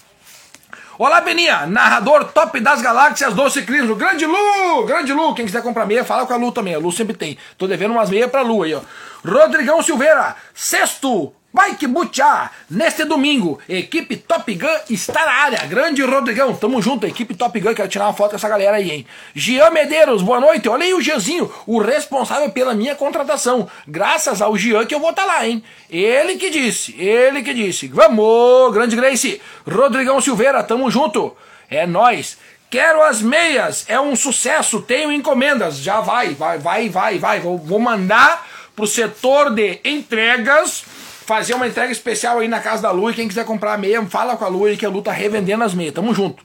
[1.02, 3.96] Olá, Beninha, narrador top das galáxias do ciclismo.
[3.96, 5.34] Grande Lu, grande Lu.
[5.34, 6.74] Quem quiser comprar meia, fala com a Lu também.
[6.74, 7.38] A Lu sempre tem.
[7.56, 8.82] Tô devendo umas meias pra Lu aí, ó.
[9.26, 15.66] Rodrigão Silveira, sexto Bike Butchá, neste domingo, equipe Top Gun está na área.
[15.66, 18.88] Grande Rodrigão, tamo junto, equipe Top Gun, quero tirar uma foto com essa galera aí,
[18.88, 19.06] hein?
[19.34, 20.68] Jean Medeiros, boa noite.
[20.68, 23.68] Olha aí o Jeanzinho, o responsável pela minha contratação.
[23.88, 25.60] Graças ao Jean que eu vou estar tá lá, hein?
[25.90, 27.88] Ele que disse, ele que disse.
[27.88, 29.42] Vamos, grande Grace.
[29.68, 31.36] Rodrigão Silveira, tamo junto.
[31.68, 32.38] É nós.
[32.70, 35.78] Quero as meias, é um sucesso, tenho encomendas.
[35.78, 37.40] Já vai, vai, vai, vai, vai.
[37.40, 40.84] Vou mandar pro setor de entregas
[41.30, 44.36] fazer uma entrega especial aí na casa da Lu e quem quiser comprar meia, fala
[44.36, 45.94] com a Lu que a Lu tá revendendo as meias.
[45.94, 46.44] Tamo junto.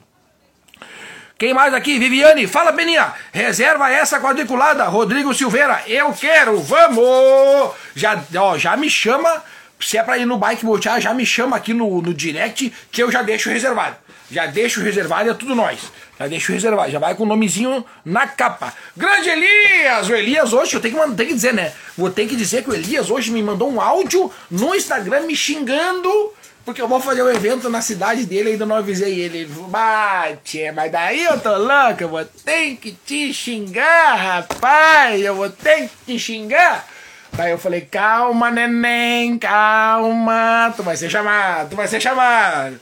[1.36, 1.98] Quem mais aqui?
[1.98, 4.84] Viviane, fala Beninha, reserva essa quadriculada.
[4.84, 7.74] Rodrigo Silveira, eu quero, vamos!
[7.96, 9.42] Já, ó, já me chama,
[9.80, 13.02] se é pra ir no Bike Botear, já me chama aqui no, no direct que
[13.02, 13.96] eu já deixo reservado.
[14.30, 15.80] Já deixo reservado, é tudo nós.
[16.18, 18.72] Já deixo reservado, já vai com o nomezinho na capa.
[18.96, 20.08] Grande Elias!
[20.08, 21.72] O Elias hoje, eu tenho que, tenho que dizer, né?
[21.96, 25.36] Vou ter que dizer que o Elias hoje me mandou um áudio no Instagram me
[25.36, 26.32] xingando,
[26.64, 29.44] porque eu vou fazer um evento na cidade dele, ainda não avisei ele.
[29.44, 35.50] Bate, mas daí eu tô louco, eu vou ter que te xingar, rapaz, eu vou
[35.50, 36.95] ter que te xingar.
[37.36, 42.80] Daí eu falei, calma, neném, calma, tu vai ser chamado, tu vai ser chamado.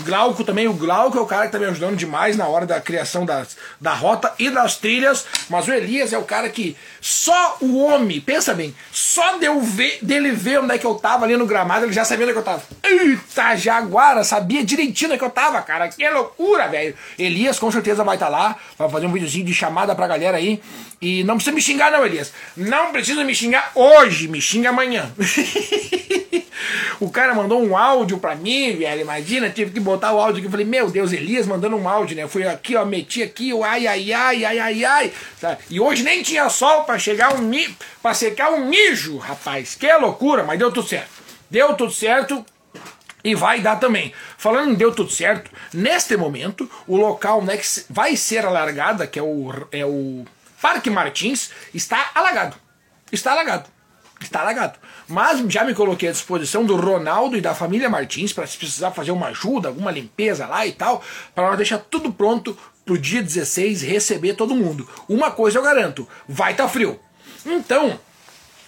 [0.00, 2.80] Glauco também, o Glauco é o cara que tá me ajudando demais na hora da
[2.80, 7.58] criação das, da rota e das trilhas, mas o Elias é o cara que só
[7.60, 11.24] o homem, pensa bem, só de eu ver, dele ver onde é que eu tava
[11.24, 12.62] ali no gramado, ele já sabia onde é que eu tava.
[12.82, 16.94] Eita, Jaguara, sabia direitinho onde é que eu tava, cara, que loucura, velho.
[17.18, 20.38] Elias com certeza vai estar tá lá, vai fazer um videozinho de chamada pra galera
[20.38, 20.62] aí,
[21.00, 23.89] e não precisa me xingar não, Elias, não precisa me xingar hoje,
[24.28, 25.10] me xinga amanhã.
[27.00, 30.46] o cara mandou um áudio pra mim, velho, imagina, tive que botar o áudio aqui.
[30.46, 32.22] Eu falei, meu Deus, Elias mandando um áudio, né?
[32.22, 35.12] Eu fui aqui, ó, meti aqui, o ai, ai, ai, ai, ai, ai.
[35.40, 35.58] Tá?
[35.68, 37.74] E hoje nem tinha sol pra chegar um mi...
[38.02, 39.74] pra secar um mijo, rapaz.
[39.74, 41.10] Que loucura, mas deu tudo certo.
[41.50, 42.44] Deu tudo certo.
[43.22, 44.12] E vai dar também.
[44.38, 49.18] Falando em deu tudo certo, neste momento, o local né, que vai ser alargada, que
[49.18, 50.24] é o, é o
[50.60, 52.56] Parque Martins, está alagado.
[53.12, 53.68] Está alagado.
[54.20, 54.78] Está alagado.
[55.08, 58.90] Mas já me coloquei à disposição do Ronaldo e da família Martins para se precisar
[58.90, 61.02] fazer uma ajuda, alguma limpeza lá e tal,
[61.34, 64.88] para deixar tudo pronto pro dia 16 receber todo mundo.
[65.08, 66.98] Uma coisa eu garanto, vai estar tá frio.
[67.44, 67.98] Então,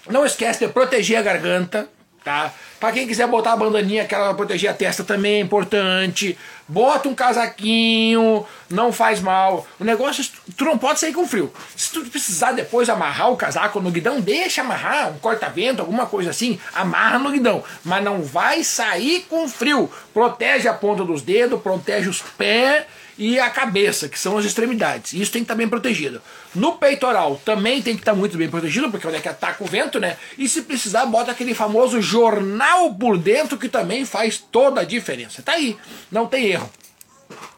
[0.09, 1.89] não esquece de proteger a garganta,
[2.25, 2.53] tá?
[2.81, 6.37] Para quem quiser botar a bandaninha, aquela pra proteger a testa também é importante.
[6.67, 9.67] Bota um casaquinho, não faz mal.
[9.79, 10.25] O negócio,
[10.57, 11.53] tu não pode sair com frio.
[11.77, 16.31] Se tu precisar depois amarrar o casaco no guidão, deixa amarrar, um corta-vento, alguma coisa
[16.31, 17.63] assim, amarra no guidão.
[17.85, 19.91] Mas não vai sair com frio.
[20.15, 22.85] Protege a ponta dos dedos, protege os pés
[23.17, 25.13] e a cabeça, que são as extremidades.
[25.13, 26.21] Isso tem que estar bem protegido.
[26.55, 29.67] No peitoral também tem que estar muito bem protegido, porque onde é que ataca o
[29.67, 30.17] vento, né?
[30.39, 35.43] E se precisar, bota aquele famoso jornal por dentro, que também faz toda a diferença.
[35.43, 35.77] Tá aí,
[36.11, 36.71] não tem erro.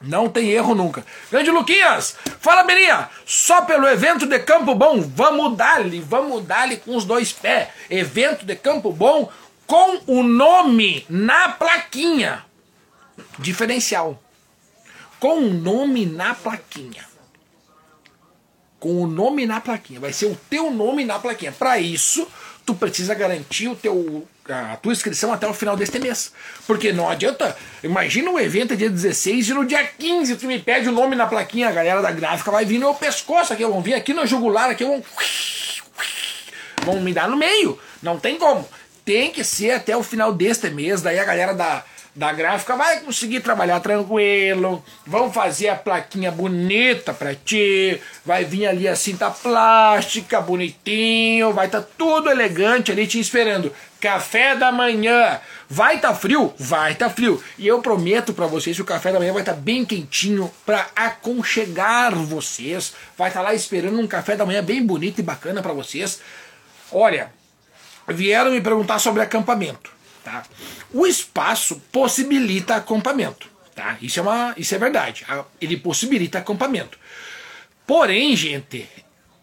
[0.01, 1.05] Não tem erro nunca.
[1.31, 6.97] Grande Luquinhas, fala Belinha, só pelo evento de Campo Bom, vamos dar-lhe, vamos dar-lhe com
[6.97, 7.69] os dois pés.
[7.91, 9.31] Evento de Campo Bom
[9.67, 12.45] com o nome na plaquinha.
[13.39, 14.21] Diferencial
[15.25, 17.03] com o nome na plaquinha.
[18.79, 19.99] Com o nome na plaquinha.
[19.99, 21.51] Vai ser o teu nome na plaquinha.
[21.51, 22.29] Para isso,
[22.67, 26.31] tu precisa garantir o teu, a tua inscrição até o final deste mês.
[26.67, 27.57] Porque não adianta.
[27.83, 31.27] Imagina o evento dia 16 e no dia 15 tu me pede o nome na
[31.27, 31.71] plaquinha.
[31.71, 33.65] A galera da gráfica vai vir no meu pescoço aqui.
[33.65, 34.85] Vão vir aqui no jugular aqui.
[34.85, 35.03] Vão,
[36.85, 37.81] vão me dar no meio.
[38.03, 38.69] Não tem como.
[39.07, 41.01] Tem que ser até o final deste mês.
[41.01, 41.83] Daí a galera da
[42.15, 48.67] da gráfica vai conseguir trabalhar tranquilo, vão fazer a plaquinha bonita para ti, vai vir
[48.67, 53.73] ali a cinta plástica bonitinho, vai estar tá tudo elegante ali te esperando.
[54.01, 56.55] Café da manhã, vai tá frio?
[56.59, 57.43] Vai tá frio.
[57.59, 60.53] E eu prometo para vocês que o café da manhã vai estar tá bem quentinho
[60.65, 62.93] para aconchegar vocês.
[63.17, 66.21] Vai estar tá lá esperando um café da manhã bem bonito e bacana para vocês.
[66.93, 67.33] Olha,
[68.07, 69.94] vieram me perguntar sobre acampamento.
[70.25, 70.43] Tá?
[70.93, 73.47] O espaço possibilita acampamento.
[73.75, 73.99] Tá?
[74.01, 75.27] Isso, é uma, isso é verdade.
[75.61, 76.99] Ele possibilita acampamento.
[77.87, 78.89] Porém, gente,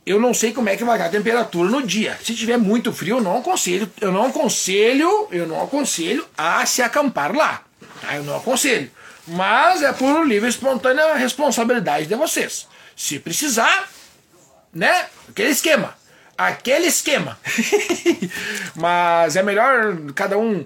[0.03, 2.17] eu não sei como é que vai estar a temperatura no dia.
[2.23, 6.81] Se tiver muito frio, eu não aconselho, eu não aconselho, eu não aconselho a se
[6.81, 7.63] acampar lá.
[8.01, 8.15] Tá?
[8.15, 8.89] Eu não aconselho.
[9.27, 12.67] Mas é por livre e espontânea responsabilidade de vocês.
[12.95, 13.87] Se precisar,
[14.73, 15.05] né?
[15.29, 16.00] Aquele esquema
[16.47, 17.37] aquele esquema.
[18.75, 20.65] Mas é melhor cada um,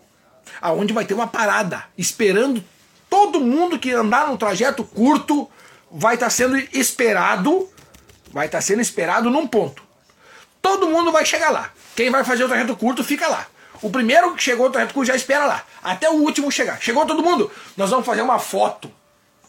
[0.62, 2.65] aonde vai ter uma parada, esperando
[3.11, 5.47] todo mundo que andar no trajeto curto
[5.91, 7.69] vai estar tá sendo esperado,
[8.33, 9.83] vai estar tá sendo esperado num ponto.
[10.62, 11.71] Todo mundo vai chegar lá.
[11.95, 13.47] Quem vai fazer o trajeto curto fica lá.
[13.83, 16.81] O primeiro que chegou no trajeto curto já espera lá, até o último chegar.
[16.81, 17.51] Chegou todo mundo?
[17.77, 18.91] Nós vamos fazer uma foto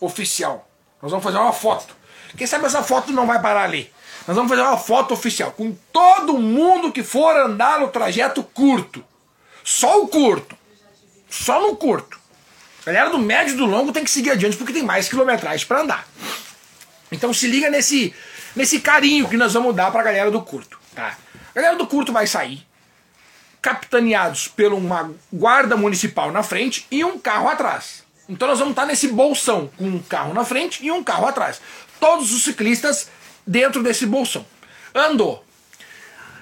[0.02, 0.68] oficial.
[1.04, 1.94] Nós vamos fazer uma foto.
[2.38, 3.92] Quem sabe essa foto não vai parar ali.
[4.26, 9.04] Nós vamos fazer uma foto oficial com todo mundo que for andar no trajeto curto.
[9.66, 10.58] Só o curto.
[11.30, 12.18] Só no curto.
[12.84, 15.68] A galera do médio e do longo tem que seguir adiante porque tem mais quilometragem
[15.68, 16.08] para andar.
[17.12, 18.16] Então se liga nesse,
[18.56, 20.80] nesse carinho que nós vamos dar para a galera do curto.
[20.96, 21.18] Tá?
[21.54, 22.66] A galera do curto vai sair,
[23.62, 28.04] capitaneados por uma guarda municipal na frente e um carro atrás.
[28.28, 31.62] Então nós vamos estar nesse bolsão com um carro na frente e um carro atrás.
[32.00, 33.10] Todos os ciclistas
[33.46, 34.46] dentro desse bolsão.
[34.94, 35.44] Andou.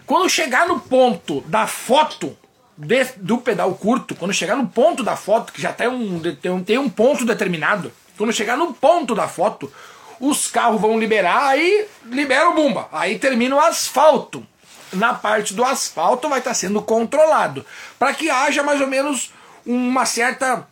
[0.05, 2.37] Quando chegar no ponto da foto
[2.77, 6.51] de, do pedal curto, quando chegar no ponto da foto, que já tem um, tem,
[6.51, 9.71] um, tem um ponto determinado, quando chegar no ponto da foto,
[10.19, 12.87] os carros vão liberar, aí libera o bumba.
[12.91, 14.45] Aí termina o asfalto.
[14.93, 17.65] Na parte do asfalto vai estar sendo controlado.
[17.97, 19.31] Para que haja mais ou menos
[19.65, 20.67] uma certa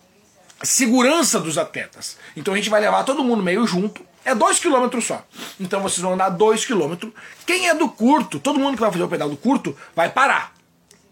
[0.63, 2.17] segurança dos atletas.
[2.35, 4.05] Então a gente vai levar todo mundo meio junto.
[4.25, 5.23] É dois quilômetros só.
[5.59, 7.11] Então vocês vão andar dois quilômetros.
[7.45, 10.53] Quem é do curto, todo mundo que vai fazer o pedal do curto, vai parar.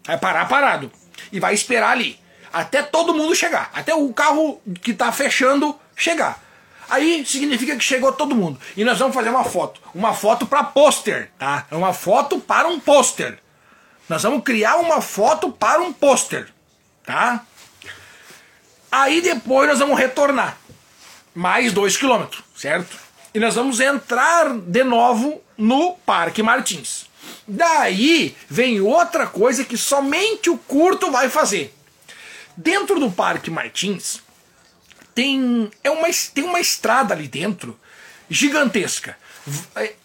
[0.04, 0.90] Vai parar parado.
[1.32, 2.18] E vai esperar ali.
[2.52, 3.70] Até todo mundo chegar.
[3.74, 6.42] Até o carro que está fechando chegar.
[6.88, 8.58] Aí significa que chegou todo mundo.
[8.76, 9.80] E nós vamos fazer uma foto.
[9.94, 11.66] Uma foto para pôster, tá?
[11.70, 13.38] É uma foto para um pôster.
[14.08, 16.48] Nós vamos criar uma foto para um pôster,
[17.04, 17.44] tá?
[18.90, 20.58] Aí depois nós vamos retornar.
[21.34, 22.96] Mais dois quilômetros, certo?
[23.34, 27.06] E nós vamos entrar de novo no Parque Martins.
[27.46, 31.74] Daí vem outra coisa que somente o curto vai fazer.
[32.56, 34.20] Dentro do Parque Martins
[35.14, 37.78] tem, é uma, tem uma estrada ali dentro
[38.28, 39.16] gigantesca.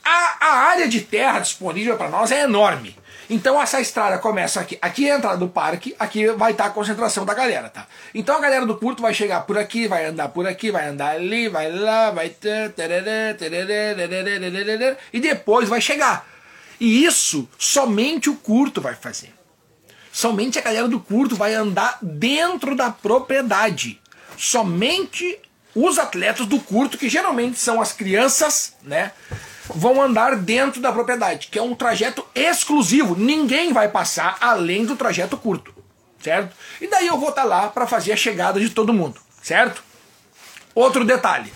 [0.03, 2.95] A, a área de terra disponível para nós é enorme.
[3.33, 4.77] Então essa estrada começa aqui.
[4.79, 7.87] Aqui é a entrada do parque, aqui vai estar a concentração da galera, tá?
[8.13, 11.15] Então a galera do curto vai chegar por aqui, vai andar por aqui, vai andar
[11.15, 12.31] ali, vai lá, vai.
[15.11, 16.27] E depois vai chegar.
[16.79, 19.33] E isso somente o curto vai fazer.
[20.11, 23.99] Somente a galera do curto vai andar dentro da propriedade.
[24.37, 25.39] Somente
[25.73, 29.11] os atletas do curto, que geralmente são as crianças, né?
[29.67, 33.15] Vão andar dentro da propriedade, que é um trajeto exclusivo.
[33.15, 35.73] Ninguém vai passar além do trajeto curto,
[36.21, 36.55] certo?
[36.81, 39.83] E daí eu vou estar tá lá para fazer a chegada de todo mundo, certo?
[40.75, 41.51] Outro detalhe.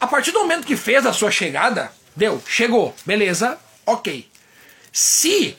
[0.00, 4.28] A partir do momento que fez a sua chegada, deu, chegou, beleza, ok.
[4.92, 5.56] Se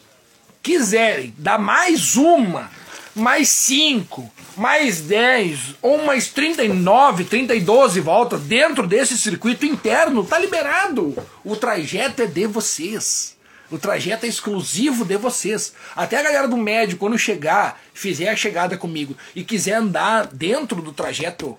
[0.61, 2.69] quiserem dar mais uma
[3.17, 11.15] mais 5, mais 10 ou mais 39, 32 voltas dentro desse circuito interno, tá liberado.
[11.43, 13.35] O trajeto é de vocês.
[13.69, 15.73] O trajeto é exclusivo de vocês.
[15.95, 20.81] Até a galera do médio, quando chegar, fizer a chegada comigo e quiser andar dentro
[20.81, 21.57] do trajeto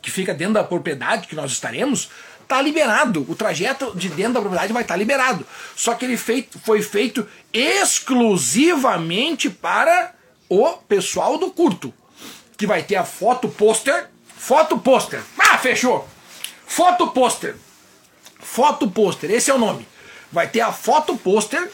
[0.00, 2.10] que fica dentro da propriedade que nós estaremos,
[2.48, 3.24] tá liberado.
[3.28, 5.46] O trajeto de dentro da propriedade vai estar tá liberado.
[5.76, 10.12] Só que ele feito, foi feito exclusivamente para
[10.52, 11.94] o pessoal do curto,
[12.58, 15.22] que vai ter a foto pôster, foto pôster.
[15.38, 16.06] Ah, fechou.
[16.66, 17.56] Foto pôster.
[18.38, 19.88] Foto pôster, esse é o nome.
[20.30, 21.70] Vai ter a foto pôster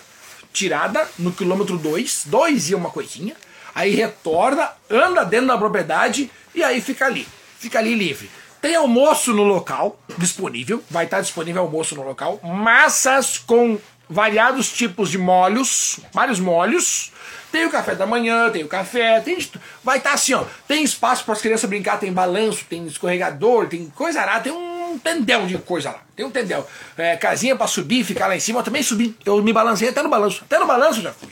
[0.53, 3.35] tirada no quilômetro 2, 2 e uma coisinha.
[3.75, 7.27] Aí retorna, anda dentro da propriedade e aí fica ali.
[7.59, 8.31] Fica ali livre.
[8.61, 15.11] Tem almoço no local disponível, vai estar disponível almoço no local, massas com variados tipos
[15.11, 17.13] de molhos, vários molhos,
[17.51, 19.39] tem o café da manhã, tem o café, tem
[19.83, 20.45] vai estar tá assim, ó.
[20.67, 24.99] Tem espaço para as crianças brincar, tem balanço, tem escorregador, tem coisa lá, tem um
[24.99, 26.03] tendel de coisa lá.
[26.15, 26.67] Tem um tendel.
[26.97, 28.61] É, casinha para subir, ficar lá em cima.
[28.61, 30.43] Eu também subi, eu me balancei até no balanço.
[30.45, 31.31] Até no balanço eu já fui.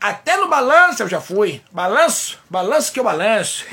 [0.00, 1.60] Até no balanço eu já fui.
[1.70, 3.64] Balanço, balanço que eu balanço.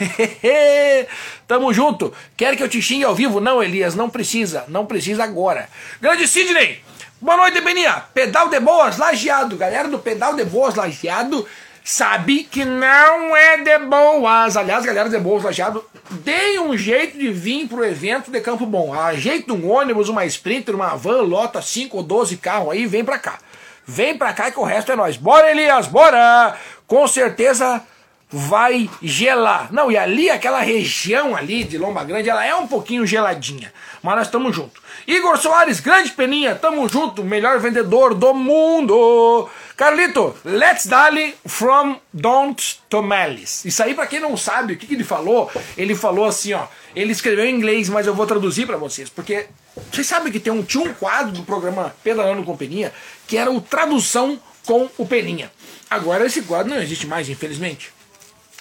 [1.48, 2.14] Tamo junto.
[2.38, 3.40] Quer que eu te xingue ao vivo?
[3.40, 4.64] Não, Elias, não precisa.
[4.68, 5.68] Não precisa agora.
[6.00, 6.84] Grande Sidney!
[7.20, 8.04] Boa noite, Beninha.
[8.14, 9.58] Pedal de Boas, lajeado.
[9.58, 11.46] Galera do Pedal de Boas, lajeado
[11.90, 14.56] sabe que não é de boas.
[14.56, 18.94] Aliás, galera de boas lajeado, dei um jeito de vir pro evento de Campo Bom.
[18.94, 23.18] Ajeita um ônibus, uma Sprinter, uma van, lota 5 ou 12 carros aí, vem pra
[23.18, 23.40] cá.
[23.88, 25.18] Vem pra cá que o resto é nós.
[25.18, 26.56] Bora, Elias, bora!
[26.86, 27.82] Com certeza
[28.30, 29.74] vai gelar.
[29.74, 33.74] Não, e ali, aquela região ali de Lomba Grande, ela é um pouquinho geladinha.
[34.04, 34.80] Mas nós estamos juntos.
[35.10, 39.50] Igor Soares, grande peninha, tamo junto, melhor vendedor do mundo.
[39.76, 43.66] Carlito, let's dali from don't tomales.
[43.66, 46.68] Isso aí, para quem não sabe o que, que, ele falou, ele falou assim, ó.
[46.96, 49.48] Ele escreveu em inglês, mas eu vou traduzir para vocês, porque
[49.92, 52.94] vocês sabem que tem um, tinha um quadro do programa Pedalando com Peninha
[53.26, 55.52] que era o Tradução com o Peninha.
[55.90, 57.92] Agora esse quadro não existe mais, infelizmente.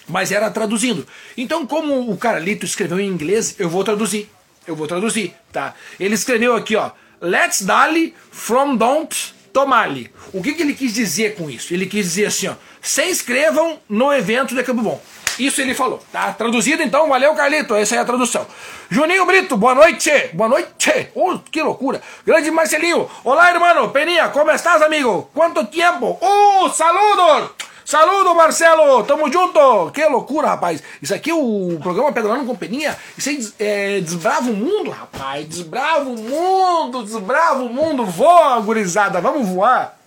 [0.09, 1.07] Mas era traduzindo.
[1.37, 4.31] Então, como o Carlito escreveu em inglês, eu vou traduzir.
[4.69, 5.75] Eu vou traduzir, tá?
[5.99, 6.91] Ele escreveu aqui, ó.
[7.23, 10.13] Let's dali from don't Tomali.
[10.31, 11.73] O que, que ele quis dizer com isso?
[11.73, 15.01] Ele quis dizer assim, ó, se inscrevam no evento de Campo Bom.
[15.39, 16.35] Isso ele falou, tá?
[16.35, 18.47] Traduzido então, valeu Carlito, essa é a tradução.
[18.91, 22.03] Juninho Brito, boa noite, boa noite, oh, que loucura.
[22.27, 25.31] Grande Marcelinho, olá irmão, Peninha, como estás amigo?
[25.33, 26.19] Quanto tempo?
[26.21, 27.53] Uh, saludos!
[27.89, 29.03] Saludo, Marcelo!
[29.05, 29.91] Tamo junto!
[29.93, 30.83] Que loucura, rapaz!
[31.01, 35.49] Isso aqui, o programa Pedalando com Peninha, isso aí é, desbrava o mundo, rapaz!
[35.49, 37.03] Desbrava o mundo!
[37.03, 38.05] Desbrava o mundo!
[38.05, 39.23] Voa, gurizada!
[39.23, 39.99] Vamos voar!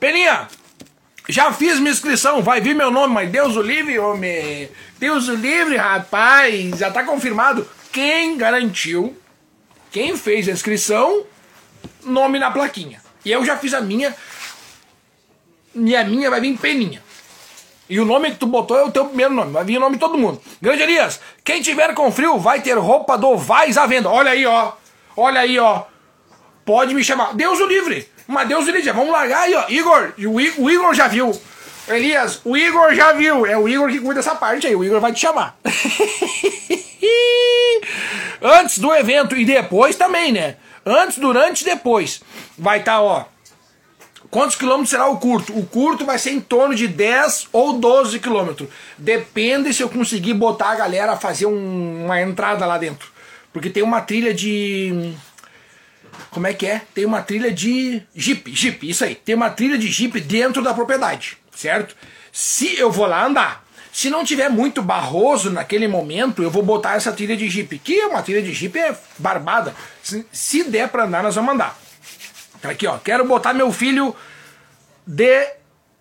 [0.00, 0.48] Peninha,
[1.28, 4.68] já fiz minha inscrição, vai vir meu nome, mas Deus o livre, homem!
[4.98, 6.76] Deus o livre, rapaz!
[6.76, 7.64] Já tá confirmado!
[7.92, 9.16] quem garantiu,
[9.90, 11.24] quem fez a inscrição,
[12.02, 13.00] nome na plaquinha.
[13.24, 14.14] E eu já fiz a minha,
[15.74, 17.02] e a minha vai vir peninha.
[17.88, 19.96] E o nome que tu botou é o teu primeiro nome, vai vir o nome
[19.96, 20.40] de todo mundo.
[20.62, 24.08] Grande Elias, quem tiver com frio vai ter roupa do Vais à venda.
[24.08, 24.72] Olha aí, ó.
[25.16, 25.82] Olha aí, ó.
[26.64, 27.34] Pode me chamar.
[27.34, 28.08] Deus o livre.
[28.28, 28.92] Mas Deus o livre.
[28.92, 29.64] Vamos largar aí, ó.
[29.68, 30.12] Igor,
[30.58, 31.32] o Igor já viu.
[31.88, 33.44] Elias, o Igor já viu.
[33.44, 34.76] É o Igor que cuida dessa parte aí.
[34.76, 35.58] O Igor vai te chamar.
[38.40, 40.56] Antes do evento e depois também, né?
[40.86, 42.22] Antes, durante e depois.
[42.56, 43.24] Vai estar, tá, ó.
[44.30, 45.58] Quantos quilômetros será o curto?
[45.58, 48.68] O curto vai ser em torno de 10 ou 12 quilômetros.
[48.96, 53.10] Depende se eu conseguir botar a galera a fazer um, uma entrada lá dentro.
[53.52, 55.14] Porque tem uma trilha de.
[56.30, 56.82] Como é que é?
[56.94, 59.16] Tem uma trilha de Jeep, Jeep, isso aí.
[59.16, 61.96] Tem uma trilha de Jeep dentro da propriedade, certo?
[62.30, 66.94] Se eu vou lá andar, se não tiver muito barroso naquele momento, eu vou botar
[66.94, 69.74] essa trilha de Jeep, que é uma trilha de Jeep é barbada.
[70.04, 71.76] Se, se der para andar, nós vamos andar.
[72.60, 72.98] Tá aqui, ó.
[72.98, 74.14] Quero botar meu filho
[75.06, 75.48] de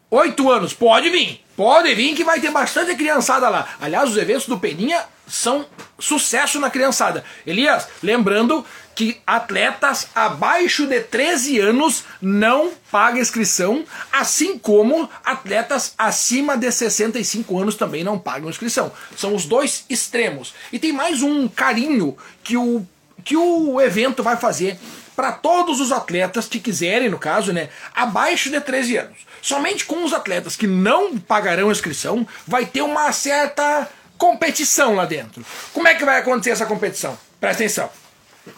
[0.10, 0.74] 8 anos.
[0.74, 1.44] Pode vir.
[1.56, 3.68] Pode vir que vai ter bastante criançada lá.
[3.82, 5.66] Aliás, os eventos do Peninha são
[6.00, 7.24] sucesso na criançada.
[7.46, 16.58] Elias, lembrando que atletas abaixo de 13 anos não pagam inscrição, assim como atletas acima
[16.58, 18.92] de 65 anos também não pagam inscrição.
[19.16, 20.54] São os dois extremos.
[20.72, 22.86] E tem mais um carinho que o,
[23.24, 24.78] que o evento vai fazer
[25.20, 29.18] para todos os atletas que quiserem, no caso, né, abaixo de 13 anos.
[29.42, 35.46] Somente com os atletas que não pagarão inscrição vai ter uma certa competição lá dentro.
[35.74, 37.20] Como é que vai acontecer essa competição?
[37.38, 37.90] Presta atenção.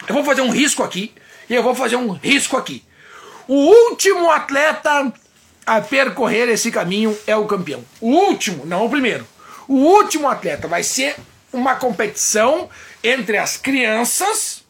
[0.07, 1.11] Eu vou fazer um risco aqui
[1.49, 2.85] e eu vou fazer um risco aqui.
[3.47, 5.11] O último atleta
[5.65, 7.83] a percorrer esse caminho é o campeão.
[7.99, 9.27] O último, não o primeiro.
[9.67, 11.15] O último atleta vai ser
[11.51, 12.69] uma competição
[13.03, 14.60] entre as crianças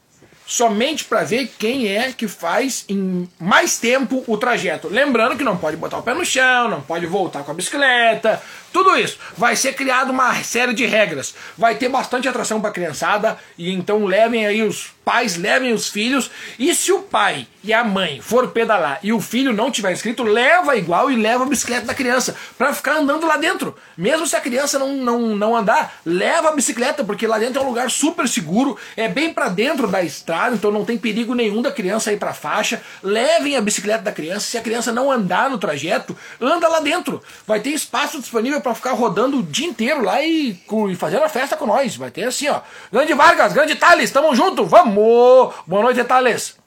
[0.51, 4.89] somente para ver quem é que faz em mais tempo o trajeto.
[4.89, 8.41] Lembrando que não pode botar o pé no chão, não pode voltar com a bicicleta,
[8.71, 9.17] tudo isso.
[9.37, 11.33] Vai ser criado uma série de regras.
[11.57, 15.89] Vai ter bastante atração para a criançada e então levem aí os pais, levem os
[15.89, 16.31] filhos.
[16.57, 20.23] E se o pai e a mãe for pedalar e o filho não tiver inscrito,
[20.23, 23.75] leva igual e leva a bicicleta da criança para ficar andando lá dentro.
[23.97, 27.63] Mesmo se a criança não, não, não andar, leva a bicicleta, porque lá dentro é
[27.63, 31.61] um lugar super seguro, é bem para dentro da estrada, então não tem perigo nenhum
[31.61, 32.81] da criança ir para faixa.
[33.03, 34.47] Levem a bicicleta da criança.
[34.47, 37.21] Se a criança não andar no trajeto, anda lá dentro.
[37.45, 40.57] Vai ter espaço disponível para ficar rodando o dia inteiro lá e,
[40.89, 41.95] e fazendo a festa com nós.
[41.95, 42.61] Vai ter assim, ó.
[42.91, 45.53] Grande Vargas, grande Thales, tamo junto, vamos!
[45.67, 46.61] Boa noite, Thales.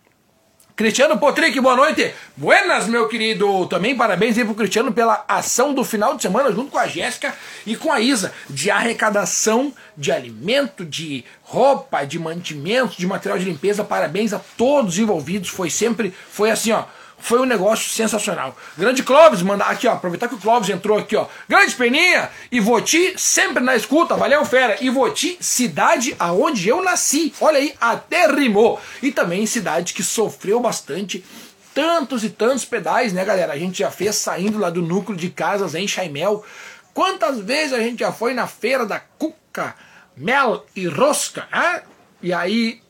[0.76, 2.12] Cristiano Potrick, boa noite.
[2.36, 3.64] Buenas, meu querido.
[3.68, 7.32] Também parabéns aí pro Cristiano pela ação do final de semana junto com a Jéssica
[7.64, 13.44] e com a Isa de arrecadação de alimento, de roupa, de mantimentos, de material de
[13.44, 13.84] limpeza.
[13.84, 15.48] Parabéns a todos envolvidos.
[15.48, 16.82] Foi sempre, foi assim, ó
[17.24, 18.54] foi um negócio sensacional.
[18.76, 21.26] Grande Clóvis, mandar aqui, ó, aproveitar que o Clóvis entrou aqui, ó.
[21.48, 24.76] Grande Peninha, Ivoti, sempre na escuta, valeu, fera.
[24.84, 27.32] Ivoti, cidade aonde eu nasci.
[27.40, 28.78] Olha aí, até rimou.
[29.02, 31.24] E também cidade que sofreu bastante
[31.72, 33.54] tantos e tantos pedais, né, galera?
[33.54, 36.44] A gente já fez saindo lá do núcleo de casas em Chaimel.
[36.92, 39.74] Quantas vezes a gente já foi na feira da cuca,
[40.14, 41.80] mel e rosca, ah?
[42.22, 42.83] E aí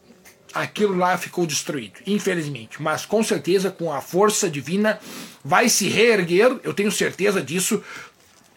[0.54, 2.80] aquilo lá ficou destruído, infelizmente.
[2.80, 5.00] Mas com certeza, com a força divina,
[5.44, 7.82] vai se reerguer, eu tenho certeza disso.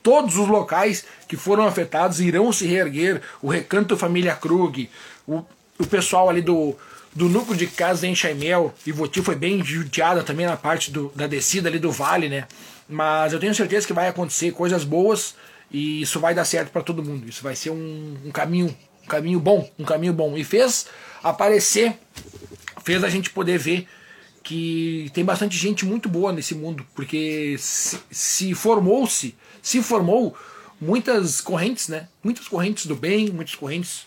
[0.03, 3.21] Todos os locais que foram afetados irão se reerguer.
[3.41, 4.89] O Recanto Família Krug,
[5.27, 5.43] o,
[5.79, 6.75] o pessoal ali do,
[7.13, 11.11] do núcleo de casa em Chaimel, e Voti foi bem judiada também na parte do,
[11.15, 12.47] da descida ali do vale, né?
[12.87, 15.35] Mas eu tenho certeza que vai acontecer coisas boas
[15.69, 17.27] e isso vai dar certo para todo mundo.
[17.27, 18.73] Isso vai ser um, um caminho,
[19.07, 20.37] um caminho bom, um caminho bom.
[20.37, 20.87] E fez
[21.23, 21.97] aparecer,
[22.83, 23.87] fez a gente poder ver
[24.43, 30.37] que tem bastante gente muito boa nesse mundo, porque se, se formou-se, se formou
[30.79, 32.07] muitas correntes, né?
[32.23, 34.05] Muitas correntes do bem, muitas correntes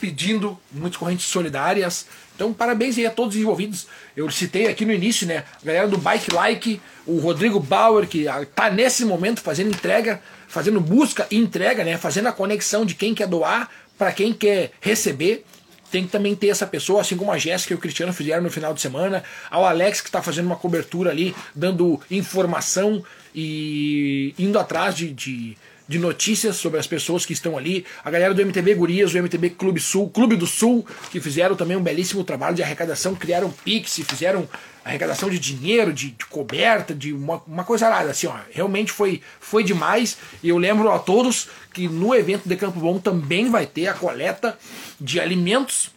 [0.00, 2.06] pedindo, muitas correntes solidárias.
[2.34, 3.86] Então, parabéns aí a todos os envolvidos.
[4.16, 5.44] Eu citei aqui no início, né?
[5.62, 10.80] A galera do Bike Like, o Rodrigo Bauer, que está nesse momento fazendo entrega, fazendo
[10.80, 11.96] busca e entrega, né?
[11.96, 15.44] Fazendo a conexão de quem quer doar para quem quer receber
[15.90, 18.50] tem que também ter essa pessoa, assim como a Jéssica e o Cristiano fizeram no
[18.50, 23.02] final de semana, ao Alex que está fazendo uma cobertura ali, dando informação
[23.34, 25.56] e indo atrás de, de,
[25.88, 29.50] de notícias sobre as pessoas que estão ali, a galera do MTB Gurias, o MTB
[29.50, 34.00] Clube Sul, Clube do Sul, que fizeram também um belíssimo trabalho de arrecadação, criaram Pix,
[34.08, 34.48] fizeram
[34.84, 39.20] arrecadação de dinheiro, de, de coberta, de uma, uma coisa nada, assim, ó, realmente foi,
[39.40, 43.66] foi demais, e eu lembro a todos que no evento de Campo Bom também vai
[43.66, 44.56] ter a coleta
[45.00, 45.90] de alimentos.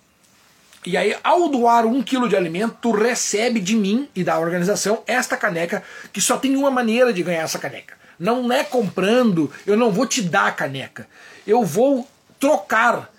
[0.86, 5.04] E aí, ao doar um quilo de alimento, tu recebe de mim e da organização
[5.06, 7.99] esta caneca, que só tem uma maneira de ganhar essa caneca.
[8.20, 11.08] Não é comprando, eu não vou te dar a caneca.
[11.48, 12.08] Eu vou
[12.40, 13.12] trocar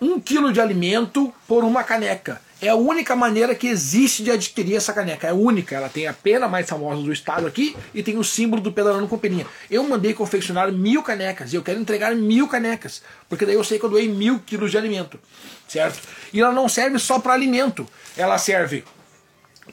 [0.00, 2.40] um quilo de alimento por uma caneca.
[2.60, 5.26] É a única maneira que existe de adquirir essa caneca.
[5.26, 5.74] É única.
[5.74, 9.08] Ela tem a pena mais famosa do estado aqui e tem o símbolo do Pedalando
[9.08, 9.46] Companhia.
[9.68, 13.02] Eu mandei confeccionar mil canecas e eu quero entregar mil canecas.
[13.28, 15.18] Porque daí eu sei que eu doei mil quilos de alimento.
[15.66, 16.06] Certo?
[16.32, 17.84] E ela não serve só para alimento.
[18.16, 18.84] Ela serve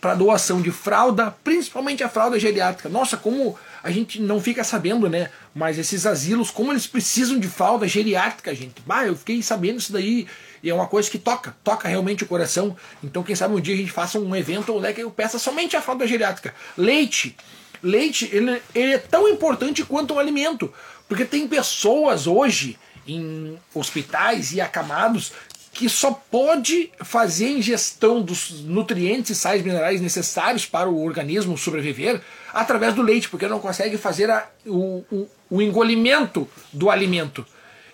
[0.02, 2.90] para doação de fralda, principalmente a fralda geriátrica.
[2.90, 5.30] Nossa, como a gente não fica sabendo, né?
[5.54, 8.82] Mas esses asilos, como eles precisam de fralda geriátrica, gente.
[8.86, 10.28] Bah, eu fiquei sabendo isso daí
[10.62, 12.76] e é uma coisa que toca, toca realmente o coração.
[13.04, 15.40] Então, quem sabe um dia a gente faça um evento onde é que eu peça
[15.40, 16.54] somente a fralda geriátrica.
[16.78, 17.36] Leite.
[17.82, 20.72] Leite, ele, ele é tão importante quanto um alimento.
[21.08, 22.78] Porque tem pessoas hoje
[23.08, 25.32] em hospitais e acamados
[25.72, 32.22] que só pode fazer ingestão dos nutrientes e sais minerais necessários para o organismo sobreviver
[32.54, 37.46] através do leite, porque não consegue fazer a, o, o, o engolimento do alimento.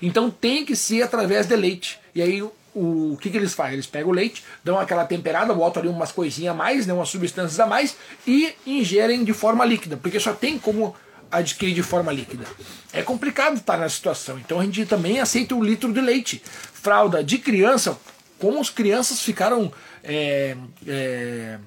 [0.02, 2.00] Então tem que ser através de leite.
[2.14, 3.74] E aí o, o que, que eles fazem?
[3.74, 7.10] Eles pegam o leite, dão aquela temperada, botam ali umas coisinhas a mais, né, umas
[7.10, 7.96] substâncias a mais
[8.28, 10.96] e ingerem de forma líquida, porque só tem como
[11.32, 12.46] adquirir de forma líquida.
[12.94, 14.38] É complicado estar nessa situação.
[14.40, 16.42] Então a gente também aceita um litro de leite.
[16.46, 17.98] Fralda de criança,
[18.40, 19.72] como as crianças ficaram
[20.04, 20.56] é,
[20.88, 21.58] é,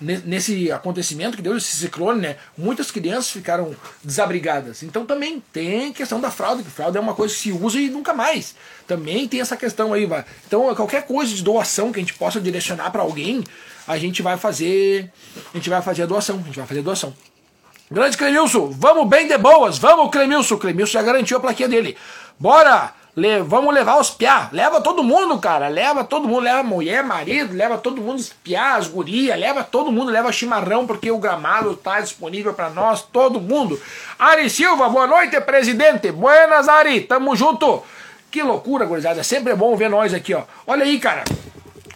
[0.00, 4.82] nesse acontecimento que deu esse ciclone, né, muitas crianças ficaram desabrigadas.
[4.82, 7.90] Então também tem questão da fralda, que fralda é uma coisa que se usa e
[7.90, 8.54] nunca mais.
[8.86, 10.24] Também tem essa questão aí, vai.
[10.46, 13.42] Então qualquer coisa de doação que a gente possa direcionar para alguém,
[13.86, 15.10] a gente vai fazer,
[15.52, 17.14] a gente vai fazer a doação, a gente vai fazer a doação.
[17.90, 21.96] Grande Clemilson, vamos bem de boas, vamos Clemilson, Clemilson já garantiu a plaquinha dele.
[22.38, 22.97] Bora!
[23.18, 24.48] Le, vamos levar os piá.
[24.52, 25.66] Leva todo mundo, cara.
[25.66, 26.42] Leva todo mundo.
[26.42, 29.34] Leva mulher, marido, leva todo mundo os piá, as guria.
[29.34, 30.12] Leva todo mundo.
[30.12, 33.80] Leva chimarrão, porque o gramado está disponível para nós, todo mundo.
[34.16, 36.12] Ari Silva, boa noite, presidente.
[36.12, 37.00] Buenas, Ari.
[37.00, 37.82] Tamo junto.
[38.30, 39.24] Que loucura, gurizada.
[39.24, 40.44] Sempre é bom ver nós aqui, ó.
[40.64, 41.24] Olha aí, cara.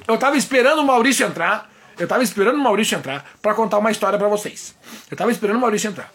[0.08, 1.70] Eu tava esperando o Maurício entrar.
[1.96, 4.74] Eu tava esperando o Maurício entrar para contar uma história para vocês.
[5.08, 6.12] Eu tava esperando o Maurício entrar.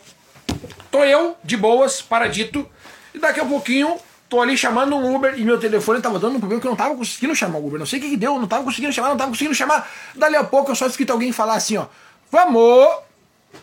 [0.92, 2.68] Tô eu, de boas, paradito.
[3.14, 3.98] E daqui a pouquinho
[4.30, 6.78] Tô ali chamando um Uber e meu telefone tava dando um problema que eu não
[6.78, 7.80] tava conseguindo chamar o Uber.
[7.80, 9.90] Não sei o que, que deu, não tava conseguindo chamar, não tava conseguindo chamar.
[10.16, 11.86] Dali a pouco eu só escuto alguém falar assim, ó.
[12.30, 12.90] Vamos!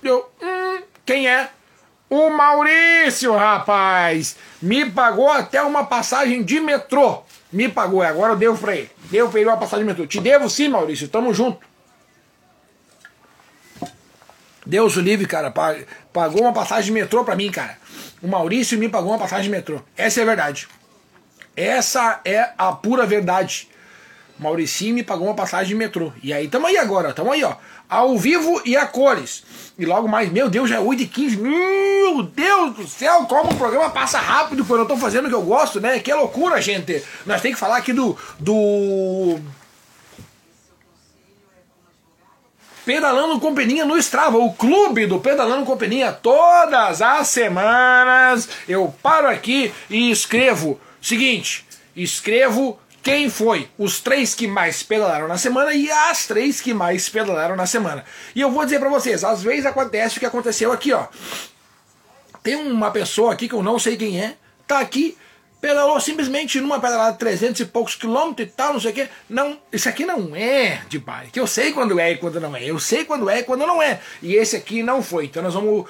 [0.03, 1.51] Eu, hum, quem é?
[2.09, 4.37] O Maurício, rapaz!
[4.63, 7.23] Me pagou até uma passagem de metrô.
[7.53, 8.91] Me pagou, agora eu devo pra ele.
[9.11, 10.07] Devo pra ele uma passagem de metrô.
[10.07, 11.59] Te devo sim, Maurício, tamo junto.
[14.65, 15.53] Deus o livre, cara.
[16.13, 17.77] Pagou uma passagem de metrô pra mim, cara.
[18.25, 19.83] O Maurício me pagou uma passagem de metrô.
[19.95, 20.67] Essa é a verdade.
[21.55, 23.69] Essa é a pura verdade.
[24.39, 26.11] Mauricinho me pagou uma passagem de metrô.
[26.23, 27.55] E aí, tamo aí agora, tamo aí, ó.
[27.87, 29.45] Ao vivo e a cores.
[29.79, 33.53] E logo mais, meu Deus, já é 8 e 15 Meu Deus do céu, como
[33.53, 35.99] o programa passa rápido quando eu tô fazendo o que eu gosto, né?
[35.99, 37.05] Que loucura, gente.
[37.27, 38.17] Nós temos que falar aqui do.
[38.41, 39.39] do
[42.85, 46.13] Pedalando com Peninha no Strava, o clube do Pedalando com Peninha.
[46.13, 50.79] Todas as semanas eu paro aqui e escrevo.
[51.01, 51.65] Seguinte,
[51.97, 57.09] escrevo quem foi os três que mais pedalaram na semana e as três que mais
[57.09, 58.05] pedalaram na semana.
[58.35, 61.07] E eu vou dizer para vocês, às vezes acontece o que aconteceu aqui, ó.
[62.43, 65.17] Tem uma pessoa aqui que eu não sei quem é, tá aqui
[65.65, 69.09] pedalou simplesmente numa pedalada 300 e poucos quilômetros e tal, não sei o quê.
[69.31, 71.39] Não, isso aqui não é de bike.
[71.39, 72.63] Eu sei quando é e quando não é.
[72.63, 73.99] Eu sei quando é e quando não é.
[74.21, 75.25] E esse aqui não foi.
[75.25, 75.87] Então nós vamos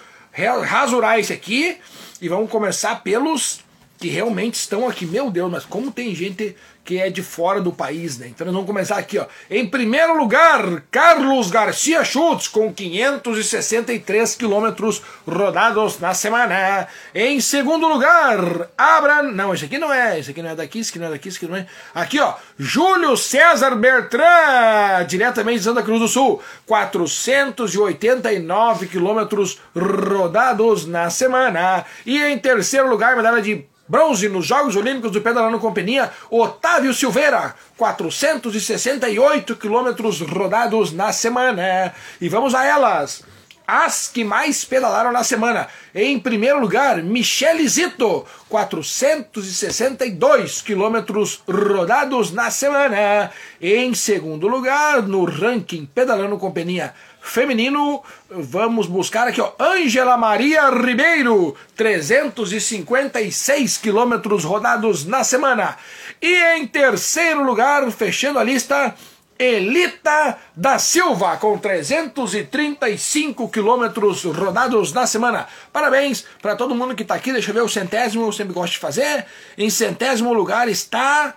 [0.65, 1.77] rasurar esse aqui
[2.21, 3.65] e vamos começar pelos
[3.99, 5.05] que realmente estão aqui.
[5.07, 6.55] Meu Deus, mas como tem gente
[6.85, 8.27] que é de fora do país, né?
[8.29, 9.25] Então nós vamos começar aqui, ó.
[9.51, 16.87] Em primeiro lugar, Carlos Garcia Schultz, com 563 quilômetros rodados na semana.
[17.15, 19.33] Em segundo lugar, Abraham.
[19.33, 21.29] Não, esse aqui não é, esse aqui não é daqui, esse aqui não é daqui,
[21.29, 21.67] esse aqui não é.
[21.95, 31.09] Aqui, ó, Júlio César Bertrand, diretamente de Santa Cruz do Sul, 489 quilômetros rodados na
[31.09, 31.87] semana.
[32.05, 37.55] E em terceiro lugar, medalha de Bronze nos Jogos Olímpicos do Pedalando Companhia, Otávio Silveira,
[37.77, 41.93] 468 quilômetros rodados na semana.
[42.19, 43.23] E vamos a elas.
[43.67, 45.69] as que mais pedalaram na semana.
[45.95, 53.31] Em primeiro lugar, Michele Zito, 462 quilômetros rodados na semana.
[53.61, 56.95] Em segundo lugar, no ranking Pedalando Companhia
[57.25, 65.77] Feminino, vamos buscar aqui, ó, Ângela Maria Ribeiro, 356 quilômetros rodados na semana.
[66.21, 68.95] E em terceiro lugar, fechando a lista,
[69.39, 75.49] Elita da Silva, com 335 quilômetros rodados na semana.
[75.73, 77.33] Parabéns para todo mundo que está aqui.
[77.33, 79.25] Deixa eu ver o centésimo, eu sempre gosto de fazer.
[79.57, 81.35] Em centésimo lugar está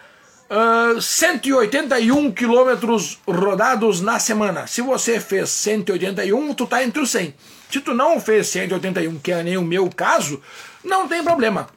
[0.50, 4.68] uh, 181 quilômetros rodados na semana.
[4.68, 7.34] Se você fez 181, tu está entre os 100.
[7.70, 10.42] Se tu não fez 181, que é nem o meu caso,
[10.84, 11.68] não tem problema.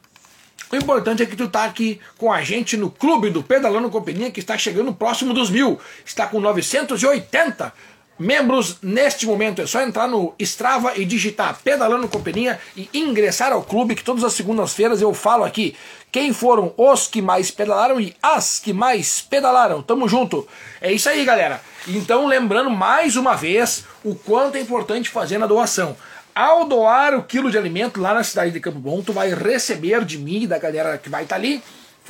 [0.72, 4.30] O importante é que tu tá aqui com a gente no clube do Pedalando Companhia,
[4.30, 5.80] que está chegando próximo dos mil.
[6.04, 7.72] Está com 980
[8.16, 9.62] membros neste momento.
[9.62, 14.22] É só entrar no Strava e digitar Pedalando Companhia e ingressar ao clube, que todas
[14.22, 15.74] as segundas-feiras eu falo aqui
[16.12, 19.82] quem foram os que mais pedalaram e as que mais pedalaram.
[19.82, 20.46] Tamo junto.
[20.80, 21.61] É isso aí, galera.
[21.86, 25.96] Então, lembrando mais uma vez o quanto é importante fazer na doação.
[26.34, 30.04] Ao doar o quilo de alimento lá na cidade de Campo Bom, tu vai receber
[30.04, 31.62] de mim e da galera que vai estar tá ali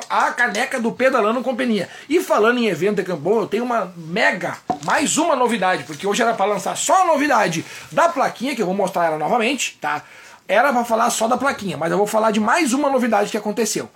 [0.08, 1.88] a caneca do Pedalando Companhia.
[2.08, 6.06] E falando em evento de Campo Bom, eu tenho uma mega, mais uma novidade, porque
[6.06, 9.76] hoje era para lançar só a novidade da plaquinha, que eu vou mostrar ela novamente,
[9.80, 10.04] tá?
[10.50, 13.36] Era para falar só da plaquinha, mas eu vou falar de mais uma novidade que
[13.36, 13.88] aconteceu.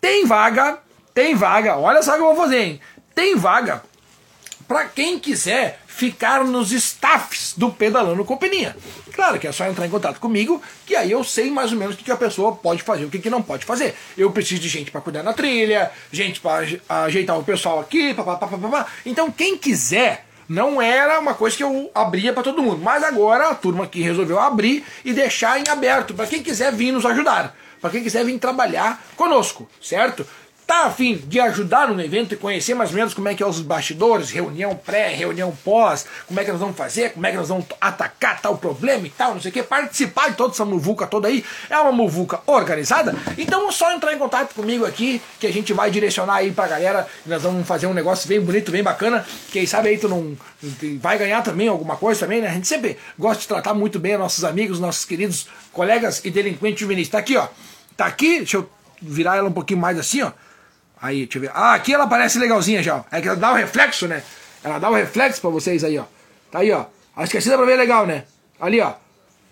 [0.00, 0.78] Tem vaga,
[1.14, 2.80] tem vaga, olha só o que eu vou fazer, hein?
[3.14, 3.84] Tem vaga
[4.66, 8.76] para quem quiser ficar nos staffs do Pedalando Companhia.
[9.12, 11.94] Claro que é só entrar em contato comigo, que aí eu sei mais ou menos
[11.94, 13.94] o que a pessoa pode fazer, o que, que não pode fazer.
[14.18, 18.88] Eu preciso de gente para cuidar da trilha, gente para ajeitar o pessoal aqui, papapá.
[19.06, 23.48] Então quem quiser, não era uma coisa que eu abria para todo mundo, mas agora
[23.48, 27.56] a turma aqui resolveu abrir e deixar em aberto para quem quiser vir nos ajudar,
[27.80, 30.26] para quem quiser vir trabalhar conosco, certo?
[30.66, 33.46] Tá afim de ajudar no evento e conhecer mais ou menos como é que é
[33.46, 37.36] os bastidores, reunião pré, reunião pós, como é que nós vamos fazer, como é que
[37.36, 40.64] nós vamos atacar tal problema e tal, não sei o que, participar de toda essa
[40.64, 45.20] muvuca toda aí, é uma muvuca organizada, então é só entrar em contato comigo aqui,
[45.38, 48.70] que a gente vai direcionar aí pra galera, nós vamos fazer um negócio bem bonito,
[48.70, 50.36] bem bacana, quem sabe aí tu não
[51.00, 54.16] vai ganhar também alguma coisa também, né, a gente sempre gosta de tratar muito bem
[54.16, 57.48] nossos amigos, nossos queridos colegas e delinquentes juvenis, tá aqui ó,
[57.96, 58.70] tá aqui, deixa eu
[59.02, 60.30] virar ela um pouquinho mais assim ó,
[61.02, 61.50] Aí, deixa eu ver.
[61.52, 63.04] Ah, aqui ela parece legalzinha já.
[63.10, 64.22] É que ela dá o reflexo, né?
[64.62, 66.04] Ela dá o reflexo pra vocês aí, ó.
[66.48, 66.84] Tá aí, ó.
[67.16, 68.22] Acho que assim dá pra ver legal, né?
[68.60, 68.92] Ali, ó.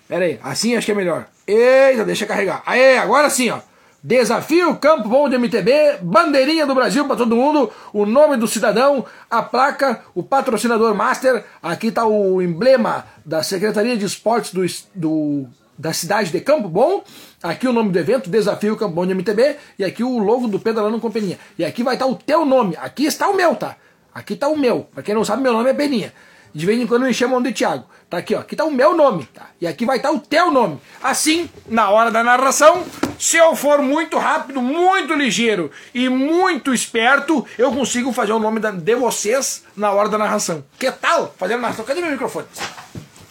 [0.06, 0.38] Pera aí.
[0.44, 1.26] Assim acho que é melhor.
[1.44, 2.62] Eita, deixa carregar.
[2.64, 3.58] Aê, agora sim, ó.
[4.02, 9.04] Desafio Campo Bom de MTB, bandeirinha do Brasil para todo mundo, o nome do cidadão,
[9.30, 15.48] a placa, o patrocinador master, aqui tá o emblema da Secretaria de Esportes do, do
[15.80, 17.02] da cidade de Campo Bom.
[17.42, 19.56] Aqui o nome do evento, Desafio Campo Bom de MTB.
[19.78, 21.38] E aqui o logo do Pedalando Companhia.
[21.58, 22.76] E aqui vai estar o teu nome.
[22.78, 23.76] Aqui está o meu, tá?
[24.14, 24.86] Aqui está o meu.
[24.92, 26.12] Para quem não sabe, meu nome é Beninha.
[26.52, 27.84] De vez em quando me chamam de Thiago.
[28.10, 28.40] Tá aqui, ó.
[28.40, 29.50] Aqui está o meu nome, tá?
[29.58, 30.78] E aqui vai estar o teu nome.
[31.02, 32.84] Assim, na hora da narração,
[33.18, 38.60] se eu for muito rápido, muito ligeiro e muito esperto, eu consigo fazer o nome
[38.60, 40.62] de vocês na hora da narração.
[40.78, 41.34] Que tal?
[41.38, 41.86] Fazer a narração.
[41.86, 42.46] Cadê meu microfone?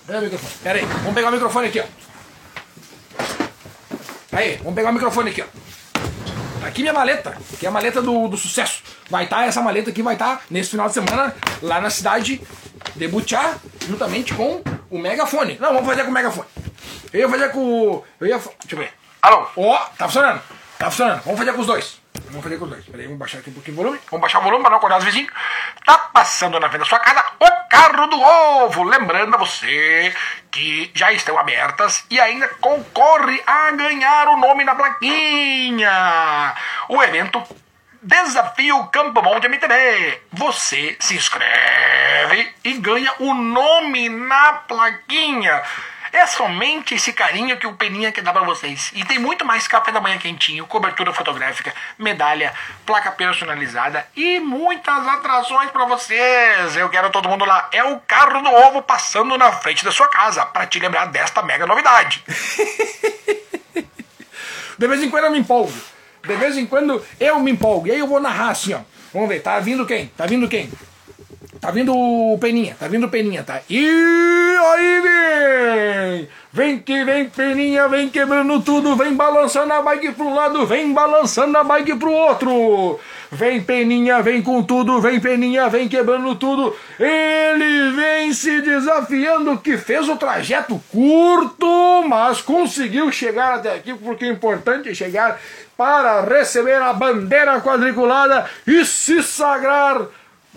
[0.08, 0.54] Cadê meu microfone?
[0.64, 2.09] Pera aí, vamos pegar o microfone aqui, ó.
[4.32, 5.46] Aí, vamos pegar o microfone aqui, ó.
[6.62, 8.84] Tá aqui minha maleta, que é a maleta do, do sucesso.
[9.10, 11.90] Vai estar, tá, essa maleta aqui vai estar tá, nesse final de semana lá na
[11.90, 12.42] cidade
[12.96, 13.56] de Butiá,
[13.88, 15.58] juntamente com o megafone.
[15.60, 16.48] Não, vamos fazer com o megafone.
[17.14, 18.04] Eu ia fazer com.
[18.20, 18.38] Eu ia.
[18.38, 18.92] Deixa eu ver.
[19.22, 19.48] Alô?
[19.56, 20.42] Ó, oh, tá funcionando.
[20.78, 21.22] Tá funcionando.
[21.24, 22.00] Vamos fazer com os dois.
[22.30, 22.86] Vamos fazer com os dois.
[22.86, 24.00] Peraí, vamos baixar aqui um pouquinho o volume.
[24.10, 25.32] Vamos baixar o volume para não acordar os vizinhos.
[25.84, 28.84] Tá passando na frente da sua casa o carro do ovo.
[28.84, 30.14] Lembrando a você
[30.52, 36.56] que já estão abertas e ainda concorre a ganhar o nome na plaquinha.
[36.88, 37.44] O evento
[38.02, 40.22] Desafio Campo Bom de MTB.
[40.32, 45.62] Você se inscreve e ganha o nome na plaquinha.
[46.12, 48.92] É somente esse carinho que o Peninha quer dar pra vocês.
[48.94, 52.54] E tem muito mais café da manhã quentinho, cobertura fotográfica, medalha,
[52.86, 56.76] placa personalizada e muitas atrações para vocês.
[56.76, 57.70] Eu quero todo mundo lá.
[57.72, 61.42] É o carro do ovo passando na frente da sua casa para te lembrar desta
[61.42, 62.24] mega novidade.
[64.78, 65.74] De vez em quando eu me empolgo.
[66.26, 67.88] De vez em quando eu me empolgo.
[67.88, 68.80] E aí eu vou narrar assim, ó.
[69.14, 70.08] Vamos ver, tá vindo quem?
[70.08, 70.72] Tá vindo quem?
[71.62, 73.60] Tá vindo o Peninha, tá vindo o Peninha, tá?
[73.70, 76.30] E aí vem!
[76.54, 80.94] Vem que vem Peninha, vem quebrando tudo, vem balançando a bike pro um lado, vem
[80.94, 83.00] balançando a bike pro outro.
[83.30, 86.74] Vem Peninha, vem com tudo, vem Peninha, vem quebrando tudo.
[86.98, 94.26] Ele vem se desafiando, que fez o trajeto curto, mas conseguiu chegar até aqui, porque
[94.26, 95.40] é importante chegar
[95.78, 100.08] para receber a bandeira quadriculada e se sagrar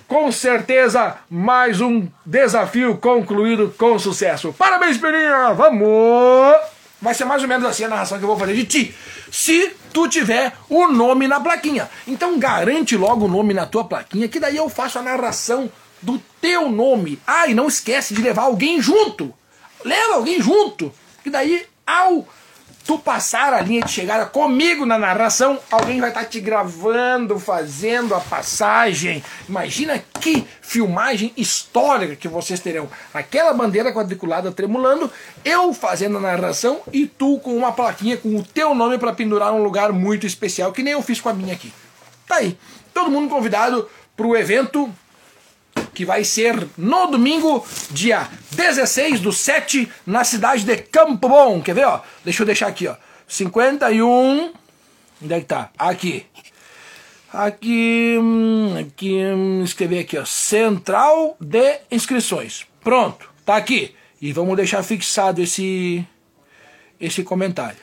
[0.08, 4.52] com certeza, mais um desafio concluído com sucesso.
[4.52, 5.52] Parabéns, Peninha!
[5.54, 6.56] Vamos!
[7.00, 8.94] Vai ser mais ou menos assim a narração que eu vou fazer de ti.
[9.30, 11.90] Se tu tiver o nome na plaquinha.
[12.06, 15.70] Então garante logo o nome na tua plaquinha, que daí eu faço a narração
[16.00, 17.18] do teu nome.
[17.26, 19.32] Ah, e não esquece de levar alguém junto.
[19.84, 20.92] Leva alguém junto.
[21.24, 22.26] Que daí, ao
[22.84, 27.38] tu passar a linha de chegada comigo na narração, alguém vai estar tá te gravando,
[27.38, 29.22] fazendo a passagem.
[29.48, 32.88] Imagina que filmagem histórica que vocês terão.
[33.12, 35.10] Aquela bandeira quadriculada tremulando,
[35.44, 39.52] eu fazendo a narração e tu com uma plaquinha com o teu nome para pendurar
[39.52, 41.72] num lugar muito especial, que nem eu fiz com a minha aqui.
[42.26, 42.58] Tá aí.
[42.92, 44.92] Todo mundo convidado para o evento
[45.94, 51.60] que vai ser no domingo, dia 16 do 7, na cidade de Campo Bom.
[51.60, 52.00] Quer ver, ó?
[52.24, 52.96] Deixa eu deixar aqui, ó.
[53.26, 54.52] 51.
[55.22, 55.70] Onde é que tá?
[55.78, 56.26] Aqui.
[57.32, 58.16] Aqui.
[58.20, 59.22] Hum, aqui.
[59.22, 60.24] Hum, escrever aqui, ó.
[60.24, 62.66] Central de inscrições.
[62.82, 63.30] Pronto.
[63.44, 63.94] Tá aqui.
[64.20, 66.06] E vamos deixar fixado esse.
[67.00, 67.78] Esse comentário.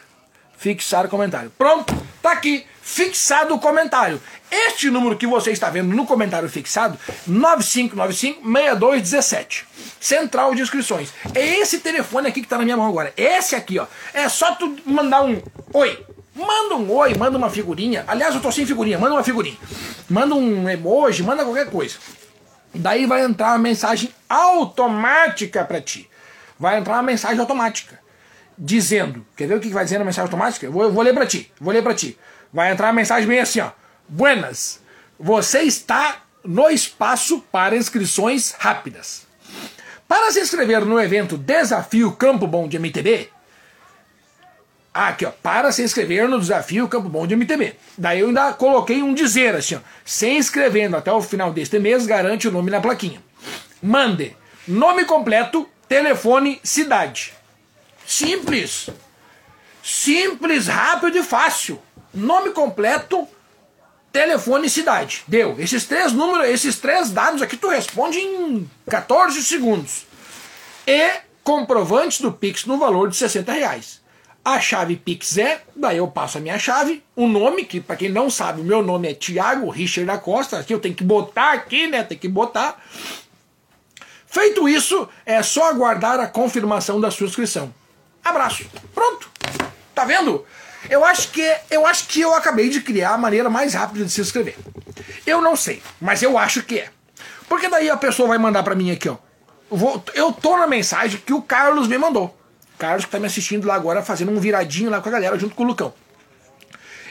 [0.57, 1.51] Fixar comentário.
[1.57, 1.95] Pronto.
[2.21, 4.21] Tá aqui fixado o comentário.
[4.51, 6.97] Este número que você está vendo no comentário fixado,
[7.29, 9.63] 9595-6217.
[9.99, 11.13] Central de inscrições.
[11.33, 13.13] É esse telefone aqui que está na minha mão agora.
[13.15, 13.87] Esse aqui, ó.
[14.13, 15.41] É só tu mandar um
[15.73, 16.05] oi.
[16.35, 18.03] Manda um oi, manda uma figurinha.
[18.07, 19.57] Aliás, eu tô sem figurinha, manda uma figurinha.
[20.09, 21.97] Manda um emoji, manda qualquer coisa.
[22.73, 26.09] Daí vai entrar uma mensagem automática para ti.
[26.57, 27.99] Vai entrar uma mensagem automática
[28.57, 29.25] dizendo.
[29.35, 30.65] Quer ver o que vai dizer na mensagem automática?
[30.65, 31.51] Eu vou, eu vou ler para ti.
[31.59, 32.17] Vou ler para ti
[32.53, 33.71] vai entrar a mensagem bem assim, ó.
[34.09, 34.81] Buenas,
[35.19, 39.27] você está no espaço para inscrições rápidas.
[40.07, 43.29] Para se inscrever no evento Desafio Campo Bom de MTB,
[44.91, 47.75] aqui ó, para se inscrever no Desafio Campo Bom de MTB.
[47.95, 52.07] Daí eu ainda coloquei um dizer assim, ó, se inscrevendo até o final deste mês,
[52.07, 53.21] garante o nome na plaquinha.
[53.79, 54.35] Mande
[54.67, 57.33] nome completo, telefone, cidade.
[58.07, 58.89] Simples.
[59.83, 61.79] Simples, rápido e fácil
[62.13, 63.27] nome completo,
[64.11, 65.23] telefone e cidade.
[65.27, 65.55] Deu.
[65.59, 70.05] Esses três números, esses três dados aqui tu responde em 14 segundos.
[70.85, 73.99] E comprovante do Pix no valor de 60 reais.
[74.43, 78.09] A chave Pix é, daí eu passo a minha chave, o nome, que para quem
[78.09, 81.51] não sabe, o meu nome é Tiago Richard da Costa, aqui eu tenho que botar
[81.53, 82.03] aqui, né?
[82.03, 82.81] Tem que botar.
[84.25, 87.73] Feito isso, é só aguardar a confirmação da sua inscrição.
[88.23, 88.65] Abraço.
[88.93, 89.29] Pronto.
[89.93, 90.45] Tá vendo?
[90.87, 94.11] Eu acho que eu acho que eu acabei de criar a maneira mais rápida de
[94.11, 94.55] se inscrever.
[95.25, 96.89] Eu não sei, mas eu acho que é.
[97.47, 99.17] Porque daí a pessoa vai mandar para mim aqui, ó.
[99.69, 102.35] Eu, vou, eu tô na mensagem que o Carlos me mandou.
[102.77, 105.55] Carlos que tá me assistindo lá agora, fazendo um viradinho lá com a galera, junto
[105.55, 105.93] com o Lucão.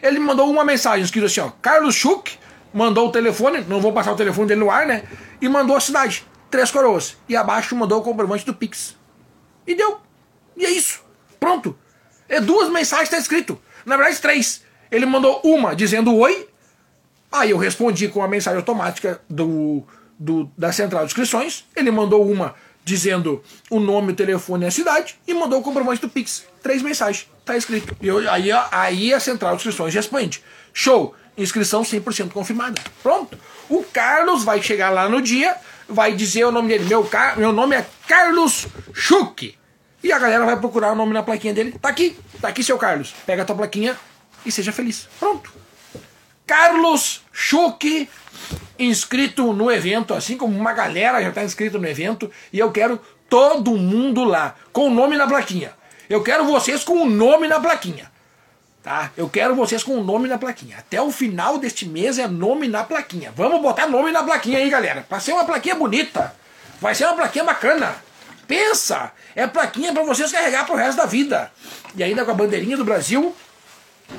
[0.02, 1.50] Ele me mandou uma mensagem escrito assim, ó.
[1.60, 2.38] Carlos Schuch
[2.72, 5.02] mandou o telefone, não vou passar o telefone dele no ar, né?
[5.40, 7.16] E mandou a cidade, Três Coroas.
[7.28, 8.96] E abaixo mandou o comprovante do Pix.
[9.66, 10.00] E deu.
[10.56, 11.02] E é isso.
[11.38, 11.76] Pronto.
[12.28, 13.60] É duas mensagens está escrito.
[13.84, 14.62] Na verdade, três.
[14.90, 16.48] Ele mandou uma dizendo oi.
[17.30, 19.82] Aí eu respondi com a mensagem automática do,
[20.18, 21.64] do, da central de inscrições.
[21.76, 22.54] Ele mandou uma
[22.84, 25.18] dizendo o nome, o telefone e a cidade.
[25.26, 26.44] E mandou o comprovante do Pix.
[26.62, 27.28] Três mensagens.
[27.44, 27.96] Tá escrito.
[28.00, 30.42] E eu, aí, aí a central de inscrições responde.
[30.72, 31.14] Show!
[31.36, 32.80] Inscrição 100% confirmada.
[33.02, 33.38] Pronto.
[33.68, 35.54] O Carlos vai chegar lá no dia,
[35.88, 36.84] vai dizer o nome dele.
[36.84, 39.56] Meu, meu nome é Carlos Schuch.
[40.02, 41.72] E a galera vai procurar o nome na plaquinha dele.
[41.80, 43.14] Tá aqui, tá aqui, seu Carlos.
[43.26, 43.96] Pega a tua plaquinha
[44.46, 45.08] e seja feliz.
[45.18, 45.52] Pronto.
[46.46, 48.08] Carlos Schuch,
[48.78, 52.98] inscrito no evento, assim como uma galera já está inscrito no evento, e eu quero
[53.28, 55.72] todo mundo lá, com o nome na plaquinha.
[56.08, 58.10] Eu quero vocês com o nome na plaquinha.
[58.82, 59.10] Tá?
[59.16, 60.78] Eu quero vocês com o nome na plaquinha.
[60.78, 63.30] Até o final deste mês é nome na plaquinha.
[63.36, 65.04] Vamos botar nome na plaquinha aí, galera.
[65.06, 66.34] Pra ser uma plaquinha bonita.
[66.80, 67.94] Vai ser uma plaquinha bacana.
[68.48, 69.12] Pensa!
[69.36, 71.52] É plaquinha para vocês carregar pro resto da vida.
[71.94, 73.36] E ainda com a bandeirinha do Brasil,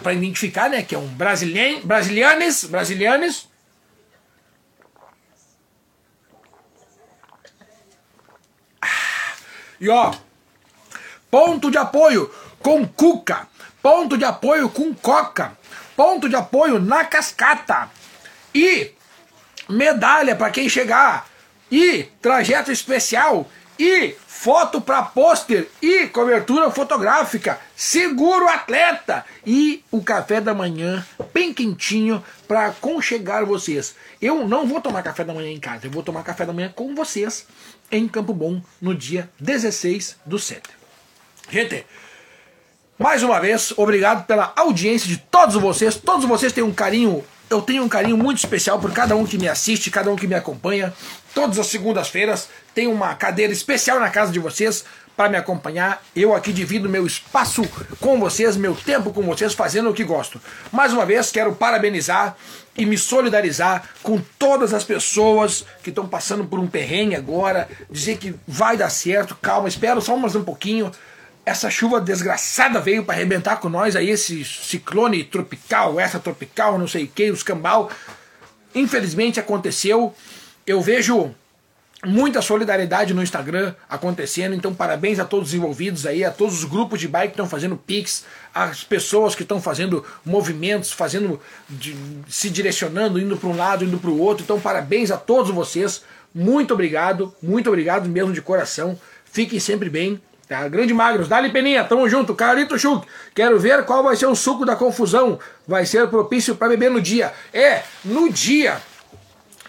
[0.03, 3.49] para identificar, né, que é um brasilianes, brasilianes.
[8.79, 9.33] Ah,
[9.81, 10.13] e ó,
[11.31, 13.47] ponto de apoio com Cuca,
[13.81, 15.57] ponto de apoio com Coca,
[15.95, 17.89] ponto de apoio na cascata
[18.53, 18.91] e
[19.67, 21.27] medalha para quem chegar
[21.71, 23.47] e trajeto especial
[23.79, 31.53] e foto para pôster e cobertura fotográfica, seguro atleta e o café da manhã bem
[31.53, 33.95] quentinho para aconchegar vocês.
[34.21, 36.71] Eu não vou tomar café da manhã em casa, eu vou tomar café da manhã
[36.75, 37.47] com vocês
[37.89, 40.61] em Campo Bom no dia 16 do 7.
[41.49, 41.85] Gente,
[42.97, 45.95] mais uma vez, obrigado pela audiência de todos vocês.
[45.95, 49.37] Todos vocês têm um carinho, eu tenho um carinho muito especial por cada um que
[49.37, 50.93] me assiste, cada um que me acompanha.
[51.33, 54.83] Todas as segundas-feiras tem uma cadeira especial na casa de vocês
[55.19, 56.01] para me acompanhar.
[56.15, 57.67] Eu aqui divido meu espaço
[57.99, 60.39] com vocês, meu tempo com vocês, fazendo o que gosto.
[60.71, 62.37] Mais uma vez, quero parabenizar
[62.77, 68.17] e me solidarizar com todas as pessoas que estão passando por um perrengue agora, dizer
[68.17, 70.89] que vai dar certo, calma, espero só mais um pouquinho.
[71.45, 76.87] Essa chuva desgraçada veio para arrebentar com nós aí, esse ciclone tropical, essa tropical, não
[76.87, 77.91] sei o que, os cambal.
[78.73, 80.15] Infelizmente aconteceu.
[80.69, 81.33] Eu vejo
[82.05, 86.63] muita solidariedade no Instagram acontecendo, então parabéns a todos os envolvidos aí, a todos os
[86.63, 91.97] grupos de bike que estão fazendo pix, as pessoas que estão fazendo movimentos, fazendo de,
[92.27, 94.43] se direcionando, indo para um lado, indo para o outro.
[94.43, 96.03] Então parabéns a todos vocês.
[96.35, 98.95] Muito obrigado, muito obrigado mesmo de coração.
[99.25, 100.21] Fiquem sempre bem.
[100.47, 100.67] Tá?
[100.67, 102.35] Grande Magros, dali Peninha, tamo junto.
[102.35, 105.39] Carlito Chuk, quero ver qual vai ser o suco da confusão.
[105.67, 107.33] Vai ser propício para beber no dia.
[107.51, 108.79] É, no dia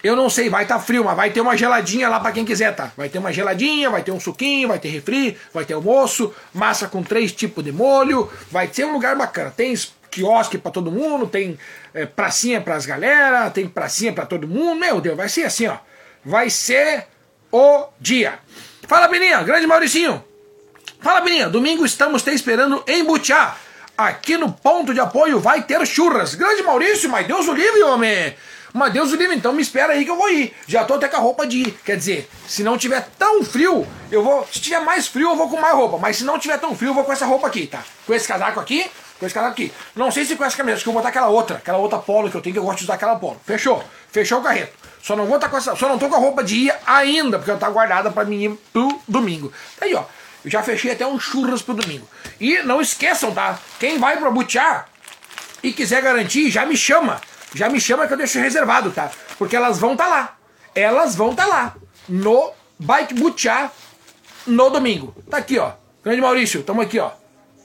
[0.03, 2.43] eu não sei, vai estar tá frio, mas vai ter uma geladinha lá para quem
[2.43, 2.91] quiser, tá?
[2.97, 6.87] Vai ter uma geladinha, vai ter um suquinho, vai ter refri, vai ter almoço, massa
[6.87, 9.51] com três tipos de molho, vai ser um lugar bacana.
[9.51, 9.75] Tem
[10.09, 11.57] quiosque para todo mundo, tem
[11.93, 14.79] é, pracinha para as galera, tem pracinha para todo mundo.
[14.79, 15.77] Meu Deus, vai ser assim, ó.
[16.25, 17.05] Vai ser
[17.51, 18.39] o dia.
[18.87, 20.23] Fala, Beninha, grande Mauricinho.
[20.99, 23.55] Fala, Beninha, domingo estamos te esperando em Butiá.
[23.97, 26.33] Aqui no ponto de apoio vai ter churras.
[26.33, 28.35] Grande Maurício, mas Deus o livre, homem.
[28.73, 30.53] Mas Deus o livre, então me espera aí que eu vou ir.
[30.67, 31.79] Já tô até com a roupa de ir.
[31.85, 34.47] Quer dizer, se não tiver tão frio, eu vou.
[34.51, 35.97] Se tiver mais frio, eu vou com mais roupa.
[35.97, 37.83] Mas se não tiver tão frio, eu vou com essa roupa aqui, tá?
[38.05, 39.73] Com esse casaco aqui, com esse casaco aqui.
[39.95, 41.99] Não sei se com essa camisa, acho que eu vou botar aquela outra, aquela outra
[41.99, 43.39] polo que eu tenho, que eu gosto de usar aquela polo.
[43.45, 43.83] Fechou?
[44.11, 44.73] Fechou o carreto.
[45.01, 45.75] Só não vou estar tá com essa.
[45.75, 48.43] Só não tô com a roupa de ir ainda, porque ela tá guardada para mim
[48.43, 49.51] ir pro domingo.
[49.77, 50.03] Tá aí, ó.
[50.43, 52.07] Eu já fechei até um churras pro domingo.
[52.39, 53.59] E não esqueçam, tá?
[53.79, 54.85] Quem vai pro Butiá
[55.63, 57.21] e quiser garantir, já me chama.
[57.53, 59.11] Já me chama que eu deixo reservado, tá?
[59.37, 60.37] Porque elas vão estar tá lá.
[60.73, 61.75] Elas vão estar tá lá.
[62.07, 63.71] No Bike Butiá
[64.47, 65.15] no domingo.
[65.29, 65.73] Tá aqui, ó.
[66.03, 67.11] Grande Maurício, tamo aqui, ó.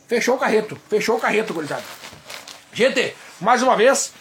[0.09, 0.79] Fechou o carreto.
[0.89, 1.85] Fechou o carreto, gurizada.
[2.73, 4.13] Gente, mais uma vez,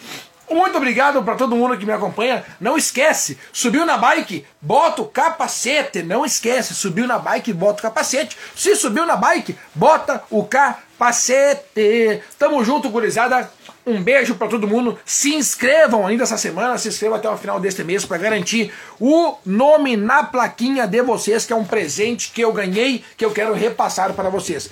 [0.49, 2.45] muito obrigado para todo mundo que me acompanha.
[2.59, 6.03] Não esquece, subiu na bike, bota o capacete.
[6.03, 8.37] Não esquece, subiu na bike, bota o capacete.
[8.55, 12.21] Se subiu na bike, bota o capacete.
[12.37, 13.49] Tamo junto, gurizada.
[13.85, 14.97] Um beijo para todo mundo.
[15.05, 19.35] Se inscrevam ainda essa semana, se inscrevam até o final deste mês para garantir o
[19.45, 23.53] nome na plaquinha de vocês, que é um presente que eu ganhei, que eu quero
[23.53, 24.69] repassar para vocês.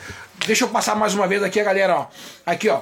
[0.47, 2.07] Deixa eu passar mais uma vez aqui, galera, ó.
[2.45, 2.81] Aqui, ó.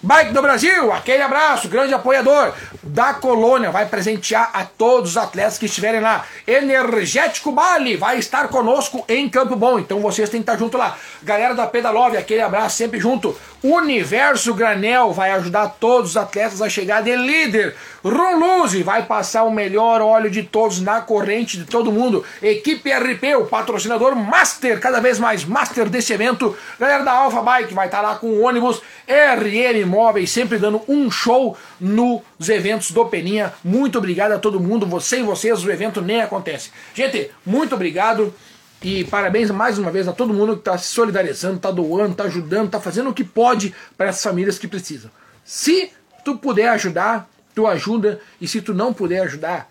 [0.00, 2.52] Bike do Brasil, aquele abraço, grande apoiador
[2.84, 6.24] da colônia, vai presentear a todos os atletas que estiverem lá.
[6.46, 10.96] Energético Bali vai estar conosco em Campo Bom, então vocês têm que estar junto lá.
[11.20, 13.36] Galera da Pedalove, aquele abraço sempre junto.
[13.60, 17.74] Universo Granel vai ajudar todos os atletas a chegar de líder.
[18.08, 22.24] Runluze vai passar o melhor óleo de todos na corrente de todo mundo.
[22.42, 26.56] Equipe RP, o patrocinador master, cada vez mais master desse evento.
[26.78, 31.10] Galera da Alpha Bike vai estar lá com o ônibus RM Móveis, sempre dando um
[31.10, 33.52] show nos eventos do Peninha.
[33.62, 34.86] Muito obrigado a todo mundo.
[34.86, 36.70] Você e vocês, o evento nem acontece.
[36.94, 38.34] Gente, muito obrigado.
[38.82, 42.24] E parabéns mais uma vez a todo mundo que está se solidarizando, está doando, está
[42.24, 45.10] ajudando, está fazendo o que pode para essas famílias que precisam.
[45.44, 45.90] Se
[46.24, 47.28] tu puder ajudar,
[47.58, 48.20] tu ajuda.
[48.40, 49.68] E se tu não puder ajudar,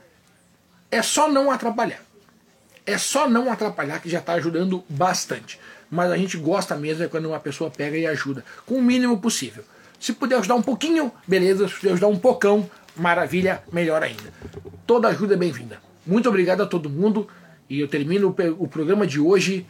[0.91, 2.01] é só não atrapalhar.
[2.85, 5.57] É só não atrapalhar que já está ajudando bastante.
[5.89, 9.21] Mas a gente gosta mesmo é quando uma pessoa pega e ajuda, com o mínimo
[9.21, 9.63] possível.
[9.97, 11.65] Se puder ajudar um pouquinho, beleza.
[11.69, 14.33] Se puder ajudar um pocão, maravilha, melhor ainda.
[14.85, 15.81] Toda ajuda é bem-vinda.
[16.05, 17.25] Muito obrigado a todo mundo.
[17.69, 19.65] E eu termino o programa de hoje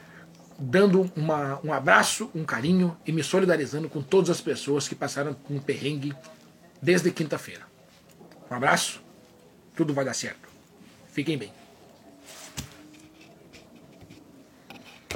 [0.58, 5.36] dando uma, um abraço, um carinho e me solidarizando com todas as pessoas que passaram
[5.52, 6.16] um perrengue
[6.82, 7.67] desde quinta-feira.
[8.50, 9.02] Um abraço,
[9.76, 10.48] tudo vai dar certo.
[11.12, 11.52] Fiquem bem.